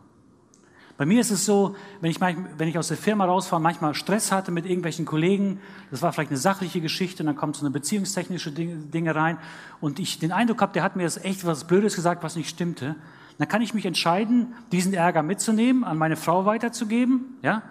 Bei 1.01 1.07
mir 1.07 1.23
ist 1.23 1.31
es 1.31 1.47
so, 1.47 1.77
wenn 2.03 2.11
ich, 2.11 2.21
wenn 2.21 2.69
ich 2.69 2.77
aus 2.77 2.89
der 2.89 2.99
Firma 2.99 3.25
rausfahre, 3.25 3.63
manchmal 3.63 3.95
Stress 3.95 4.31
hatte 4.33 4.51
mit 4.51 4.67
irgendwelchen 4.67 5.07
Kollegen, 5.07 5.59
das 5.91 6.03
war 6.03 6.13
vielleicht 6.13 6.31
eine 6.31 6.37
sachliche 6.37 6.83
Geschichte, 6.83 7.23
und 7.23 7.29
dann 7.29 7.37
kommt 7.37 7.57
so 7.57 7.65
eine 7.65 7.71
beziehungstechnische 7.71 8.53
Dinge 8.53 9.15
rein 9.15 9.39
und 9.81 9.99
ich 9.99 10.19
den 10.19 10.31
Eindruck 10.31 10.61
habe, 10.61 10.75
der 10.75 10.83
hat 10.83 10.97
mir 10.97 11.05
das 11.05 11.17
echt 11.17 11.47
was 11.47 11.67
Blödes 11.67 11.95
gesagt, 11.95 12.23
was 12.23 12.37
nicht 12.37 12.51
stimmte, 12.51 12.97
dann 13.39 13.49
kann 13.49 13.63
ich 13.63 13.73
mich 13.73 13.87
entscheiden, 13.87 14.53
diesen 14.73 14.93
Ärger 14.93 15.23
mitzunehmen, 15.23 15.85
an 15.85 15.97
meine 15.97 16.17
Frau 16.17 16.45
weiterzugeben, 16.45 17.39
ja, 17.41 17.63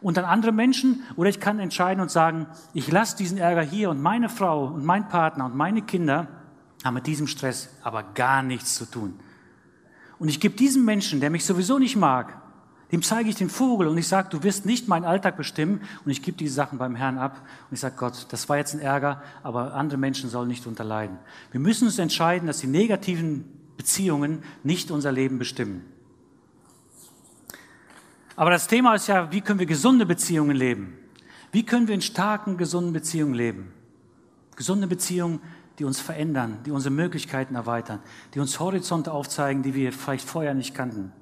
und 0.00 0.16
an 0.16 0.24
andere 0.24 0.52
Menschen, 0.52 1.02
oder 1.16 1.28
ich 1.28 1.40
kann 1.40 1.58
entscheiden 1.58 2.00
und 2.00 2.12
sagen, 2.12 2.46
ich 2.72 2.88
lasse 2.88 3.16
diesen 3.16 3.38
Ärger 3.38 3.62
hier 3.62 3.90
und 3.90 4.00
meine 4.00 4.28
Frau 4.28 4.64
und 4.66 4.84
mein 4.84 5.08
Partner 5.08 5.46
und 5.46 5.56
meine 5.56 5.82
Kinder 5.82 6.28
haben 6.84 6.94
mit 6.94 7.08
diesem 7.08 7.26
Stress 7.26 7.68
aber 7.82 8.04
gar 8.04 8.44
nichts 8.44 8.76
zu 8.76 8.88
tun. 8.88 9.18
Und 10.20 10.28
ich 10.28 10.38
gebe 10.38 10.54
diesem 10.54 10.84
Menschen, 10.84 11.18
der 11.18 11.30
mich 11.30 11.44
sowieso 11.44 11.80
nicht 11.80 11.96
mag, 11.96 12.45
dem 12.92 13.02
zeige 13.02 13.28
ich 13.28 13.36
den 13.36 13.50
Vogel 13.50 13.88
und 13.88 13.98
ich 13.98 14.06
sage, 14.06 14.28
du 14.30 14.42
wirst 14.42 14.64
nicht 14.64 14.86
meinen 14.86 15.04
Alltag 15.04 15.36
bestimmen 15.36 15.80
und 16.04 16.10
ich 16.10 16.22
gebe 16.22 16.36
die 16.36 16.48
Sachen 16.48 16.78
beim 16.78 16.94
Herrn 16.94 17.18
ab 17.18 17.40
und 17.68 17.74
ich 17.74 17.80
sage, 17.80 17.96
Gott, 17.96 18.26
das 18.30 18.48
war 18.48 18.58
jetzt 18.58 18.74
ein 18.74 18.80
Ärger, 18.80 19.22
aber 19.42 19.74
andere 19.74 19.98
Menschen 19.98 20.30
sollen 20.30 20.48
nicht 20.48 20.66
unterleiden. 20.66 21.18
Wir 21.50 21.58
müssen 21.58 21.86
uns 21.86 21.98
entscheiden, 21.98 22.46
dass 22.46 22.58
die 22.58 22.68
negativen 22.68 23.44
Beziehungen 23.76 24.42
nicht 24.62 24.90
unser 24.90 25.10
Leben 25.10 25.38
bestimmen. 25.38 25.84
Aber 28.36 28.50
das 28.50 28.68
Thema 28.68 28.94
ist 28.94 29.08
ja, 29.08 29.32
wie 29.32 29.40
können 29.40 29.58
wir 29.58 29.66
gesunde 29.66 30.06
Beziehungen 30.06 30.54
leben? 30.54 30.96
Wie 31.52 31.64
können 31.64 31.88
wir 31.88 31.94
in 31.94 32.02
starken, 32.02 32.56
gesunden 32.56 32.92
Beziehungen 32.92 33.34
leben? 33.34 33.72
Gesunde 34.56 34.86
Beziehungen, 34.86 35.40
die 35.78 35.84
uns 35.84 36.00
verändern, 36.00 36.58
die 36.64 36.70
unsere 36.70 36.94
Möglichkeiten 36.94 37.54
erweitern, 37.54 38.00
die 38.34 38.40
uns 38.40 38.60
Horizonte 38.60 39.12
aufzeigen, 39.12 39.62
die 39.62 39.74
wir 39.74 39.92
vielleicht 39.92 40.26
vorher 40.26 40.54
nicht 40.54 40.74
kannten. 40.74 41.12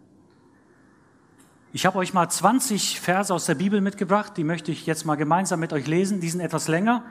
Ich 1.77 1.87
habe 1.87 1.99
euch 1.99 2.15
mal 2.15 2.29
20 2.29 3.01
Verse 3.01 3.35
aus 3.35 3.47
der 3.47 3.57
Bibel 3.57 3.81
mitgebracht, 3.81 4.35
die 4.37 4.45
möchte 4.45 4.71
ich 4.71 4.87
jetzt 4.87 5.05
mal 5.05 5.17
gemeinsam 5.17 5.59
mit 5.59 5.73
euch 5.73 5.89
lesen. 5.89 6.21
Die 6.21 6.31
sind 6.31 6.41
etwas 6.41 6.69
länger. 6.69 7.03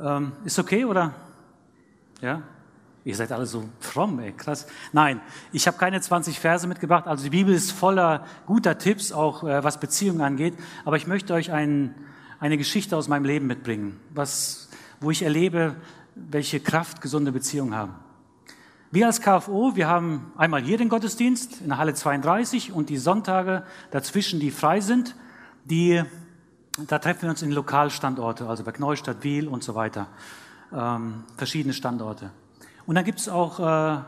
Ähm, 0.00 0.30
ist 0.44 0.56
okay 0.60 0.84
oder? 0.84 1.14
Ja? 2.20 2.42
Ihr 3.04 3.16
seid 3.16 3.32
alle 3.32 3.44
so 3.44 3.68
fromm, 3.80 4.20
ey, 4.20 4.30
krass. 4.30 4.68
Nein, 4.92 5.20
ich 5.50 5.66
habe 5.66 5.78
keine 5.78 6.00
20 6.00 6.38
Verse 6.38 6.68
mitgebracht. 6.68 7.08
Also 7.08 7.24
die 7.24 7.30
Bibel 7.30 7.52
ist 7.52 7.72
voller 7.72 8.24
guter 8.46 8.78
Tipps, 8.78 9.10
auch 9.10 9.42
äh, 9.42 9.64
was 9.64 9.80
Beziehungen 9.80 10.20
angeht. 10.20 10.54
Aber 10.84 10.96
ich 10.96 11.08
möchte 11.08 11.34
euch 11.34 11.50
ein, 11.50 11.92
eine 12.38 12.56
Geschichte 12.56 12.96
aus 12.96 13.08
meinem 13.08 13.24
Leben 13.24 13.48
mitbringen, 13.48 13.98
was, 14.14 14.68
wo 15.00 15.10
ich 15.10 15.22
erlebe, 15.22 15.74
welche 16.14 16.60
Kraft 16.60 17.00
gesunde 17.00 17.32
Beziehungen 17.32 17.74
haben. 17.74 17.96
Wir 18.90 19.04
als 19.04 19.20
KFO, 19.20 19.76
wir 19.76 19.86
haben 19.86 20.32
einmal 20.38 20.62
hier 20.62 20.78
den 20.78 20.88
Gottesdienst 20.88 21.60
in 21.60 21.68
der 21.68 21.76
Halle 21.76 21.92
32 21.92 22.72
und 22.72 22.88
die 22.88 22.96
Sonntage 22.96 23.62
dazwischen, 23.90 24.40
die 24.40 24.50
frei 24.50 24.80
sind, 24.80 25.14
die, 25.66 26.02
da 26.86 26.98
treffen 26.98 27.22
wir 27.22 27.28
uns 27.28 27.42
in 27.42 27.52
Lokalstandorte, 27.52 28.48
also 28.48 28.64
bei 28.64 28.72
Neustadt, 28.78 29.22
Wiel 29.24 29.46
und 29.46 29.62
so 29.62 29.74
weiter, 29.74 30.06
ähm, 30.72 31.24
verschiedene 31.36 31.74
Standorte. 31.74 32.30
Und 32.86 32.94
dann 32.94 33.04
gibt 33.04 33.18
es 33.18 33.28
auch, 33.28 33.60
äh, 33.60 33.98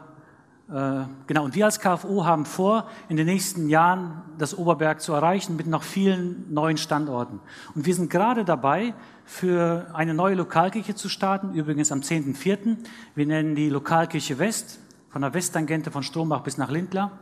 genau, 0.71 1.45
und 1.45 1.55
wir 1.57 1.65
als 1.65 1.81
KFO 1.81 2.25
haben 2.25 2.45
vor, 2.45 2.87
in 3.09 3.17
den 3.17 3.27
nächsten 3.27 3.69
Jahren 3.69 4.23
das 4.39 4.57
Oberberg 4.57 5.01
zu 5.01 5.13
erreichen 5.13 5.57
mit 5.57 5.67
noch 5.67 5.83
vielen 5.83 6.53
neuen 6.53 6.77
Standorten. 6.77 7.41
Und 7.75 7.87
wir 7.87 7.95
sind 7.95 8.09
gerade 8.09 8.45
dabei, 8.45 8.95
für 9.25 9.87
eine 9.93 10.15
neue 10.15 10.35
Lokalkirche 10.35 10.95
zu 10.95 11.09
starten, 11.09 11.55
übrigens 11.55 11.91
am 11.93 12.01
10.04. 12.01 12.77
Wir 13.15 13.27
nennen 13.27 13.55
die 13.55 13.69
Lokalkirche 13.69 14.39
West, 14.39 14.79
von 15.09 15.23
der 15.23 15.35
Westtangente 15.35 15.91
von 15.91 16.05
Strombach 16.05 16.43
bis 16.43 16.57
nach 16.57 16.71
Lindlar. 16.71 17.19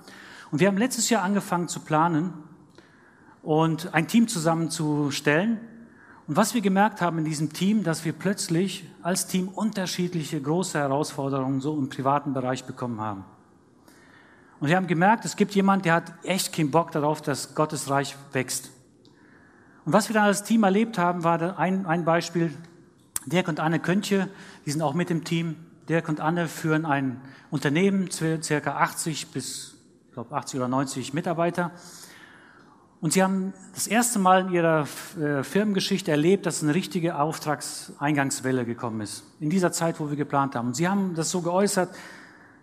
Und 0.50 0.60
wir 0.60 0.68
haben 0.68 0.78
letztes 0.78 1.08
Jahr 1.08 1.22
angefangen 1.22 1.68
zu 1.68 1.80
planen 1.80 2.32
und 3.42 3.94
ein 3.94 4.08
Team 4.08 4.28
zusammenzustellen, 4.28 5.58
und 6.26 6.36
was 6.36 6.52
wir 6.52 6.60
gemerkt 6.60 7.00
haben 7.00 7.16
in 7.16 7.24
diesem 7.24 7.54
Team, 7.54 7.84
dass 7.84 8.04
wir 8.04 8.12
plötzlich 8.12 8.84
als 9.00 9.26
Team 9.26 9.48
unterschiedliche 9.48 10.38
große 10.38 10.78
Herausforderungen 10.78 11.62
so 11.62 11.78
im 11.78 11.88
privaten 11.88 12.34
Bereich 12.34 12.66
bekommen 12.66 13.00
haben. 13.00 13.24
Und 14.60 14.68
wir 14.68 14.76
haben 14.76 14.86
gemerkt, 14.88 15.24
es 15.24 15.36
gibt 15.36 15.54
jemand, 15.54 15.84
der 15.84 15.94
hat 15.94 16.12
echt 16.24 16.52
keinen 16.52 16.70
Bock 16.70 16.90
darauf, 16.90 17.22
dass 17.22 17.54
Gottes 17.54 17.88
Reich 17.90 18.16
wächst. 18.32 18.70
Und 19.84 19.92
was 19.92 20.08
wir 20.08 20.14
dann 20.14 20.24
als 20.24 20.42
Team 20.42 20.64
erlebt 20.64 20.98
haben, 20.98 21.24
war 21.24 21.58
ein, 21.58 21.86
ein 21.86 22.04
Beispiel. 22.04 22.52
Dirk 23.26 23.48
und 23.48 23.60
Anne 23.60 23.78
Köntje, 23.78 24.28
die 24.66 24.70
sind 24.70 24.82
auch 24.82 24.94
mit 24.94 25.10
im 25.10 25.24
Team. 25.24 25.56
Dirk 25.88 26.08
und 26.08 26.20
Anne 26.20 26.48
führen 26.48 26.84
ein 26.84 27.20
Unternehmen, 27.50 28.10
circa 28.10 28.76
80 28.76 29.28
bis, 29.28 29.76
ich 30.08 30.14
glaube, 30.14 30.34
80 30.34 30.58
oder 30.60 30.68
90 30.68 31.14
Mitarbeiter. 31.14 31.70
Und 33.00 33.12
sie 33.12 33.22
haben 33.22 33.54
das 33.74 33.86
erste 33.86 34.18
Mal 34.18 34.46
in 34.46 34.52
ihrer 34.52 34.88
äh, 35.20 35.44
Firmengeschichte 35.44 36.10
erlebt, 36.10 36.46
dass 36.46 36.62
eine 36.62 36.74
richtige 36.74 37.16
Auftragseingangswelle 37.16 38.64
gekommen 38.64 39.00
ist. 39.02 39.22
In 39.38 39.50
dieser 39.50 39.70
Zeit, 39.70 40.00
wo 40.00 40.10
wir 40.10 40.16
geplant 40.16 40.56
haben. 40.56 40.68
Und 40.68 40.74
sie 40.74 40.88
haben 40.88 41.14
das 41.14 41.30
so 41.30 41.40
geäußert, 41.40 41.94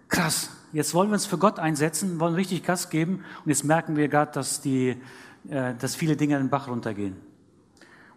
krass, 0.09 0.49
jetzt 0.75 0.93
wollen 0.93 1.09
wir 1.09 1.13
uns 1.13 1.25
für 1.25 1.37
Gott 1.37 1.57
einsetzen, 1.57 2.19
wollen 2.19 2.35
richtig 2.35 2.63
Gas 2.63 2.89
geben. 2.89 3.23
Und 3.43 3.49
jetzt 3.49 3.63
merken 3.63 3.95
wir 3.95 4.07
gerade, 4.07 4.31
dass, 4.33 4.61
die, 4.61 4.97
äh, 5.49 5.73
dass 5.79 5.95
viele 5.95 6.15
Dinge 6.15 6.35
in 6.35 6.43
den 6.43 6.49
Bach 6.49 6.67
runtergehen. 6.67 7.15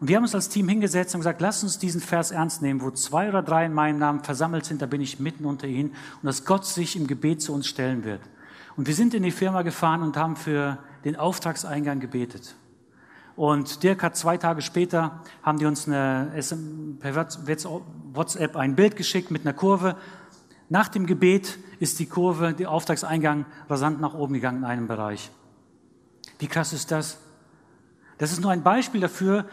Und 0.00 0.08
wir 0.08 0.16
haben 0.16 0.24
uns 0.24 0.34
als 0.34 0.48
Team 0.48 0.68
hingesetzt 0.68 1.14
und 1.14 1.20
gesagt, 1.20 1.40
lass 1.40 1.62
uns 1.62 1.78
diesen 1.78 2.00
Vers 2.00 2.30
ernst 2.30 2.62
nehmen, 2.62 2.80
wo 2.80 2.90
zwei 2.90 3.28
oder 3.28 3.42
drei 3.42 3.66
in 3.66 3.72
meinem 3.72 3.98
Namen 3.98 4.22
versammelt 4.22 4.64
sind, 4.64 4.80
da 4.82 4.86
bin 4.86 5.00
ich 5.00 5.18
mitten 5.18 5.44
unter 5.44 5.66
ihnen. 5.66 5.90
Und 5.90 6.26
dass 6.26 6.44
Gott 6.44 6.64
sich 6.64 6.96
im 6.96 7.06
Gebet 7.06 7.42
zu 7.42 7.52
uns 7.52 7.66
stellen 7.66 8.04
wird. 8.04 8.20
Und 8.76 8.86
wir 8.86 8.94
sind 8.94 9.14
in 9.14 9.22
die 9.22 9.32
Firma 9.32 9.62
gefahren 9.62 10.02
und 10.02 10.16
haben 10.16 10.36
für 10.36 10.78
den 11.04 11.16
Auftragseingang 11.16 12.00
gebetet. 12.00 12.54
Und 13.34 13.84
Dirk 13.84 14.02
hat 14.02 14.16
zwei 14.16 14.36
Tage 14.36 14.62
später, 14.62 15.22
haben 15.44 15.58
die 15.58 15.66
uns 15.66 15.86
eine, 15.86 16.32
per 16.98 17.14
WhatsApp 17.14 18.56
ein 18.56 18.74
Bild 18.74 18.96
geschickt 18.96 19.30
mit 19.30 19.42
einer 19.42 19.52
Kurve. 19.52 19.94
Nach 20.68 20.88
dem 20.88 21.06
Gebet 21.06 21.58
ist 21.80 21.98
die 21.98 22.06
Kurve, 22.06 22.52
der 22.52 22.70
Auftragseingang 22.70 23.46
rasant 23.68 24.00
nach 24.00 24.14
oben 24.14 24.34
gegangen 24.34 24.58
in 24.58 24.64
einem 24.64 24.86
Bereich. 24.86 25.30
Wie 26.38 26.46
krass 26.46 26.72
ist 26.72 26.90
das? 26.90 27.18
Das 28.18 28.32
ist 28.32 28.40
nur 28.40 28.50
ein 28.50 28.62
Beispiel 28.62 29.00
dafür, 29.00 29.46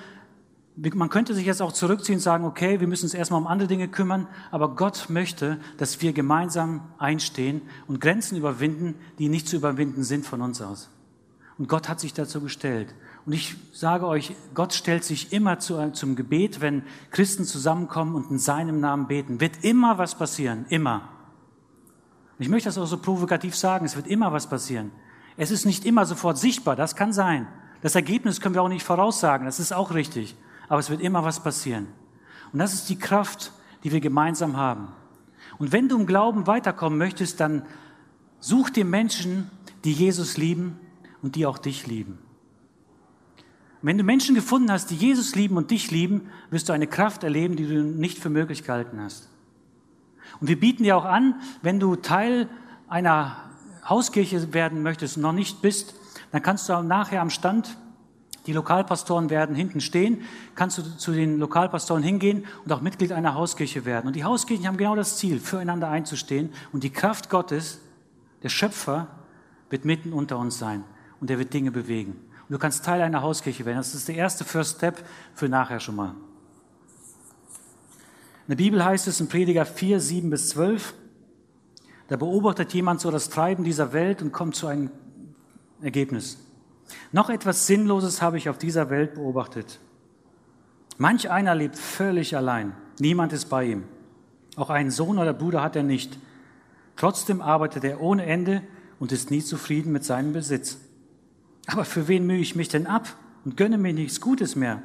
man 0.75 1.10
könnte 1.10 1.34
sich 1.34 1.45
jetzt 1.45 1.62
auch 1.62 1.72
zurückziehen 1.72 2.17
und 2.17 2.22
sagen, 2.22 2.43
okay, 2.43 2.81
wir 2.81 2.88
müssen 2.88 3.05
uns 3.05 3.13
erstmal 3.13 3.39
um 3.39 3.48
andere 3.48 3.67
Dinge 3.67 3.88
kümmern, 3.88 4.27
aber 4.51 4.75
Gott 4.75 5.05
möchte, 5.10 5.57
dass 5.77 6.01
wir 6.01 6.12
gemeinsam 6.12 6.81
einstehen 6.98 7.62
und 7.88 8.01
Grenzen 8.01 8.38
überwinden, 8.38 8.95
die 9.17 9.29
nicht 9.29 9.48
zu 9.48 9.55
überwinden 9.55 10.03
sind 10.03 10.25
von 10.25 10.41
uns 10.41 10.62
aus. 10.62 10.89
Und 11.57 11.69
Gott 11.69 11.88
hat 11.88 12.01
sich 12.01 12.13
dazu 12.13 12.41
gestellt. 12.41 12.93
Und 13.25 13.34
ich 13.34 13.55
sage 13.74 14.05
euch, 14.05 14.36
Gott 14.53 14.74
stellt 14.74 15.03
sich 15.03 15.34
immer 15.34 15.58
zu, 15.60 15.91
zum 15.94 16.15
Gebet, 16.15 16.62
wenn 16.62 16.84
Christen 17.10 17.44
zusammenkommen 17.46 18.13
und 18.13 18.29
in 18.29 18.38
seinem 18.38 18.79
Namen 18.79 19.08
beten. 19.08 19.41
Wird 19.41 19.63
immer 19.63 19.98
was 19.98 20.15
passieren, 20.15 20.65
immer. 20.70 21.10
Ich 22.38 22.50
möchte 22.50 22.70
das 22.70 22.77
auch 22.77 22.86
so 22.86 22.98
provokativ 22.98 23.55
sagen, 23.55 23.86
es 23.86 23.96
wird 23.96 24.08
immer 24.08 24.32
was 24.32 24.48
passieren. 24.48 24.91
Es 25.38 25.51
ist 25.51 25.65
nicht 25.65 25.86
immer 25.86 26.05
sofort 26.05 26.38
sichtbar, 26.38 26.75
das 26.75 26.96
kann 26.96 27.13
sein. 27.13 27.48
Das 27.82 27.96
Ergebnis 27.96 28.41
können 28.41 28.55
wir 28.55 28.62
auch 28.62 28.70
nicht 28.70 28.86
voraussagen, 28.86 29.46
das 29.46 29.60
ist 29.60 29.74
auch 29.74 29.94
richtig. 29.94 30.36
Aber 30.67 30.79
es 30.79 30.89
wird 30.89 31.01
immer 31.01 31.24
was 31.24 31.41
passieren. 31.41 31.88
Und 32.53 32.60
das 32.60 32.74
ist 32.74 32.89
die 32.89 33.00
Kraft, 33.00 33.53
die 33.84 33.91
wir 33.91 34.01
gemeinsam 34.01 34.58
haben. 34.58 34.89
Und 35.58 35.72
wenn 35.72 35.89
du 35.89 35.98
im 35.98 36.05
Glauben 36.05 36.48
weiterkommen 36.48 36.98
möchtest, 36.98 37.39
dann 37.39 37.63
such 38.39 38.70
dir 38.70 38.86
Menschen, 38.86 39.50
die 39.84 39.94
Jesus 39.94 40.38
lieben 40.38 40.79
und 41.22 41.36
die 41.36 41.46
auch 41.46 41.58
dich 41.58 41.88
lieben. 41.88 42.20
Wenn 43.86 44.00
du 44.00 44.04
Menschen 44.04 44.34
gefunden 44.34 44.72
hast, 44.72 44.89
die 44.89 44.96
Jesus 44.96 45.36
lieben 45.36 45.58
und 45.58 45.70
dich 45.70 45.92
lieben, 45.92 46.32
wirst 46.50 46.70
du 46.70 46.74
eine 46.74 46.88
Kraft 46.88 47.24
erleben, 47.24 47.56
die 47.56 47.68
du 47.68 47.84
nicht 47.84 48.18
für 48.18 48.32
möglich 48.32 48.63
gehalten 48.63 49.00
hast. 49.00 49.30
Und 50.42 50.48
wir 50.48 50.60
bieten 50.60 50.82
dir 50.82 50.98
auch 50.98 51.06
an, 51.06 51.36
wenn 51.62 51.80
du 51.80 51.96
Teil 51.96 52.50
einer 52.88 53.38
Hauskirche 53.88 54.56
werden 54.56 54.82
möchtest 54.82 55.18
und 55.18 55.22
noch 55.22 55.34
nicht 55.34 55.62
bist, 55.62 55.94
dann 56.32 56.42
kannst 56.42 56.68
du 56.68 56.82
nachher 56.82 57.22
am 57.22 57.30
Stand, 57.30 57.77
die 58.48 58.54
Lokalpastoren 58.54 59.30
werden 59.30 59.56
hinten 59.56 59.82
stehen, 59.82 60.22
kannst 60.56 60.80
du 60.80 60.98
zu 60.98 61.12
den 61.12 61.38
Lokalpastoren 61.38 62.01
hingehen 62.01 62.46
und 62.63 62.74
auch 62.74 62.82
Mitglied 62.82 63.12
einer 63.12 63.36
Hauskirche 63.36 63.86
werden. 63.86 64.08
Und 64.08 64.15
die 64.15 64.24
Hauskirchen 64.24 64.65
haben 64.65 64.77
genau 64.77 64.96
das 64.96 65.18
Ziel, 65.18 65.39
füreinander 65.39 65.89
einzustehen 65.89 66.50
und 66.72 66.84
die 66.84 66.89
Kraft 66.89 67.30
Gottes, 67.30 67.82
der 68.42 68.50
Schöpfer, 68.50 69.10
wird 69.70 69.86
mitten 69.86 70.12
unter 70.12 70.39
uns 70.39 70.58
sein 70.58 70.84
und 71.22 71.30
er 71.30 71.38
wird 71.38 71.54
Dinge 71.54 71.70
bewegen. 71.70 72.15
Und 72.48 72.54
du 72.54 72.60
kannst 72.60 72.86
Teil 72.86 73.02
einer 73.02 73.22
Hauskirche 73.22 73.66
werden. 73.66 73.78
Das 73.78 73.96
ist 73.96 74.08
der 74.08 74.16
erste 74.16 74.44
First 74.44 74.78
Step 74.78 75.04
für 75.34 75.50
nachher 75.50 75.80
schon 75.80 75.96
mal. 75.96 76.16
In 78.48 78.50
der 78.50 78.56
Bibel 78.56 78.86
heißt 78.86 79.08
es 79.08 79.20
in 79.20 79.28
Prediger 79.28 79.66
4, 79.66 80.00
7 80.00 80.30
bis 80.30 80.50
12, 80.50 80.94
da 82.08 82.18
beobachtet 82.18 82.74
jemand 82.74 83.02
so 83.02 83.10
das 83.10 83.30
Treiben 83.30 83.64
dieser 83.64 83.92
Welt 83.92 84.22
und 84.22 84.32
kommt 84.32 84.56
zu 84.56 84.68
einem 84.68 84.92
Ergebnis. 85.82 86.38
Noch 87.12 87.32
etwas 87.32 87.66
Sinnloses 87.66 88.22
habe 88.22 88.38
ich 88.38 88.48
auf 88.48 88.60
dieser 88.60 88.92
Welt 88.92 89.16
beobachtet. 89.16 89.80
Manch 91.00 91.32
einer 91.32 91.56
lebt 91.56 91.78
völlig 91.78 92.38
allein. 92.38 92.74
Niemand 93.00 93.34
ist 93.34 93.46
bei 93.46 93.66
ihm. 93.66 93.86
Auch 94.56 94.70
einen 94.70 94.92
Sohn 94.92 95.18
oder 95.18 95.34
Bruder 95.34 95.64
hat 95.64 95.75
er 95.75 95.84
nicht. 95.84 96.20
Trotzdem 96.96 97.42
arbeitet 97.42 97.84
er 97.84 98.00
ohne 98.00 98.25
Ende 98.25 98.62
und 99.00 99.12
ist 99.12 99.32
nie 99.32 99.42
zufrieden 99.42 99.92
mit 99.92 100.06
seinem 100.06 100.32
Besitz. 100.32 100.78
Aber 101.67 101.86
für 101.86 102.07
wen 102.07 102.25
mühe 102.27 102.39
ich 102.39 102.55
mich 102.55 102.69
denn 102.69 102.88
ab 102.88 103.15
und 103.43 103.57
gönne 103.57 103.77
mir 103.77 103.93
nichts 103.93 104.22
Gutes 104.22 104.55
mehr? 104.55 104.81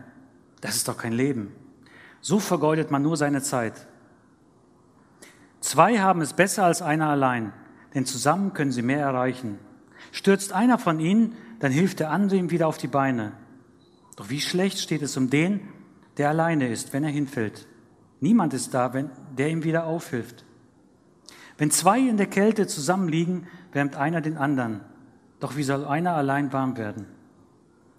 Das 0.61 0.77
ist 0.77 0.89
doch 0.89 0.97
kein 0.97 1.13
Leben. 1.13 1.53
So 2.21 2.39
vergeudet 2.39 2.91
man 2.91 3.03
nur 3.03 3.17
seine 3.17 3.43
Zeit. 3.43 3.87
Zwei 5.61 5.99
haben 5.99 6.21
es 6.21 6.33
besser 6.33 6.65
als 6.65 6.83
einer 6.83 7.09
allein, 7.09 7.53
denn 7.95 8.07
zusammen 8.07 8.55
können 8.55 8.73
sie 8.73 8.83
mehr 8.83 9.01
erreichen. 9.01 9.59
Stürzt 10.13 10.53
einer 10.53 10.79
von 10.79 11.01
ihnen, 11.01 11.37
dann 11.61 11.73
hilft 11.73 12.01
der 12.01 12.11
andere 12.11 12.39
ihm 12.39 12.51
wieder 12.51 12.67
auf 12.67 12.79
die 12.79 12.89
Beine. 12.89 13.33
Doch 14.17 14.31
wie 14.31 14.41
schlecht 14.41 14.79
steht 14.79 15.03
es 15.03 15.17
um 15.17 15.31
den, 15.31 15.61
der 16.17 16.31
alleine 16.31 16.69
ist, 16.69 16.93
wenn 16.93 17.05
er 17.05 17.11
hinfällt. 17.11 17.67
Niemand 18.21 18.53
ist 18.55 18.75
da, 18.75 18.93
wenn, 18.93 19.11
der 19.37 19.49
ihm 19.49 19.65
wieder 19.65 19.85
aufhilft. 19.85 20.45
Wenn 21.57 21.71
zwei 21.71 22.01
in 22.01 22.17
der 22.17 22.27
Kälte 22.27 22.67
zusammenliegen, 22.67 23.47
wärmt 23.73 23.97
einer 23.97 24.21
den 24.21 24.37
anderen. 24.37 24.81
Doch 25.41 25.57
wie 25.57 25.63
soll 25.63 25.85
einer 25.87 26.15
allein 26.15 26.53
warm 26.53 26.77
werden? 26.77 27.07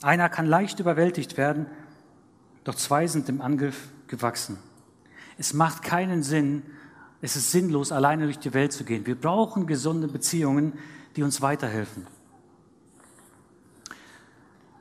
Einer 0.02 0.30
kann 0.30 0.46
leicht 0.46 0.80
überwältigt 0.80 1.38
werden, 1.38 1.66
doch 2.64 2.76
zwei 2.76 3.08
sind 3.08 3.28
dem 3.28 3.42
Angriff 3.42 3.90
gewachsen. 4.08 4.58
Es 5.38 5.54
macht 5.54 5.84
keinen 5.84 6.24
Sinn, 6.24 6.64
es 7.22 7.36
ist 7.36 7.52
sinnlos, 7.52 7.92
alleine 7.92 8.26
durch 8.26 8.40
die 8.40 8.54
Welt 8.54 8.74
zu 8.74 8.84
gehen. 8.84 9.06
Wir 9.06 9.16
brauchen 9.16 9.68
gesunde 9.68 10.08
Beziehungen, 10.08 10.74
die 11.16 11.24
uns 11.24 11.42
weiterhelfen. 11.42 12.08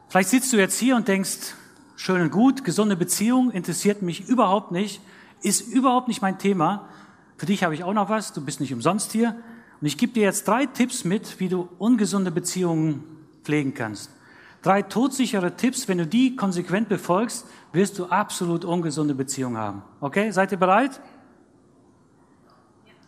Vielleicht 0.09 0.31
sitzt 0.31 0.53
du 0.53 0.57
jetzt 0.57 0.79
hier 0.79 0.97
und 0.97 1.07
denkst, 1.07 1.55
schön 1.97 2.21
und 2.21 2.31
gut, 2.31 2.65
gesunde 2.65 2.97
Beziehung 2.97 3.51
interessiert 3.51 4.03
mich 4.03 4.29
überhaupt 4.29 4.73
nicht, 4.73 5.01
ist 5.43 5.61
überhaupt 5.61 6.09
nicht 6.09 6.23
mein 6.23 6.39
Thema. 6.39 6.89
Für 7.37 7.47
dich 7.47 7.63
habe 7.63 7.75
ich 7.75 7.85
auch 7.85 7.93
noch 7.93 8.09
was, 8.09 8.33
du 8.33 8.45
bist 8.45 8.61
nicht 8.61 8.73
umsonst 8.73 9.13
hier. 9.13 9.37
Und 9.81 9.87
ich 9.87 9.97
gebe 9.97 10.13
dir 10.13 10.25
jetzt 10.25 10.47
drei 10.47 10.67
Tipps 10.67 11.05
mit, 11.05 11.41
wie 11.41 11.49
du 11.49 11.69
ungesunde 11.79 12.31
Beziehungen 12.31 13.03
pflegen 13.43 13.75
kannst. 13.75 14.11
Drei 14.63 14.83
todsichere 14.83 15.57
Tipps, 15.57 15.89
wenn 15.89 15.99
du 15.99 16.07
die 16.07 16.37
konsequent 16.37 16.89
befolgst, 16.89 17.47
wirst 17.73 17.99
du 17.99 18.07
absolut 18.07 18.65
ungesunde 18.65 19.15
Beziehungen 19.15 19.57
haben. 19.57 19.83
Okay, 20.01 20.31
seid 20.33 20.53
ihr 20.53 20.59
bereit? 20.59 21.01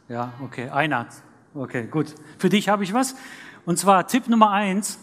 Ja, 0.08 0.32
okay, 0.42 0.70
einer. 0.70 1.06
Okay, 1.54 1.86
gut. 1.86 2.14
Für 2.38 2.48
dich 2.48 2.70
habe 2.70 2.84
ich 2.84 2.94
was. 2.94 3.14
Und 3.66 3.78
zwar 3.78 4.06
Tipp 4.06 4.28
Nummer 4.28 4.50
eins, 4.50 4.98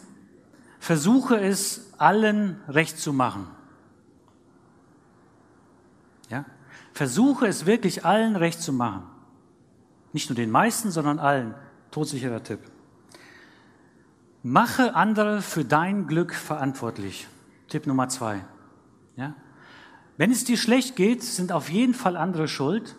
versuche 0.80 1.40
es 1.40 1.94
allen 1.98 2.60
recht 2.68 2.98
zu 2.98 3.14
machen. 3.14 3.48
Ja? 6.30 6.46
Versuche 6.94 7.48
es 7.48 7.66
wirklich 7.66 8.06
allen 8.06 8.36
recht 8.36 8.62
zu 8.62 8.74
machen. 8.74 9.04
Nicht 10.14 10.30
nur 10.30 10.36
den 10.36 10.52
meisten, 10.52 10.92
sondern 10.92 11.20
allen. 11.20 11.56
Todsicherer 11.92 12.44
Tipp. 12.44 12.60
Mache 14.44 14.96
andere 14.96 15.42
für 15.42 15.66
dein 15.66 16.08
Glück 16.08 16.34
verantwortlich. 16.34 17.28
Tipp 17.68 17.88
Nummer 17.88 18.08
zwei. 18.10 18.46
Ja? 19.16 19.36
Wenn 20.18 20.32
es 20.32 20.44
dir 20.44 20.58
schlecht 20.58 20.96
geht, 20.96 21.24
sind 21.24 21.52
auf 21.52 21.70
jeden 21.70 21.94
Fall 21.94 22.16
andere 22.16 22.48
schuld. 22.48 22.96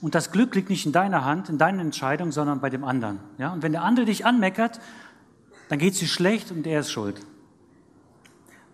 Und 0.00 0.14
das 0.14 0.32
Glück 0.32 0.54
liegt 0.54 0.70
nicht 0.70 0.86
in 0.86 0.92
deiner 0.92 1.24
Hand, 1.24 1.48
in 1.48 1.58
deiner 1.58 1.82
Entscheidung, 1.82 2.32
sondern 2.32 2.60
bei 2.60 2.70
dem 2.70 2.84
anderen. 2.84 3.20
Ja? 3.38 3.52
Und 3.52 3.62
wenn 3.62 3.72
der 3.72 3.82
andere 3.82 4.06
dich 4.06 4.24
anmeckert, 4.24 4.80
dann 5.68 5.78
geht 5.78 5.92
es 5.92 6.00
dir 6.00 6.08
schlecht 6.08 6.50
und 6.50 6.66
er 6.66 6.80
ist 6.80 6.90
schuld. 6.90 7.20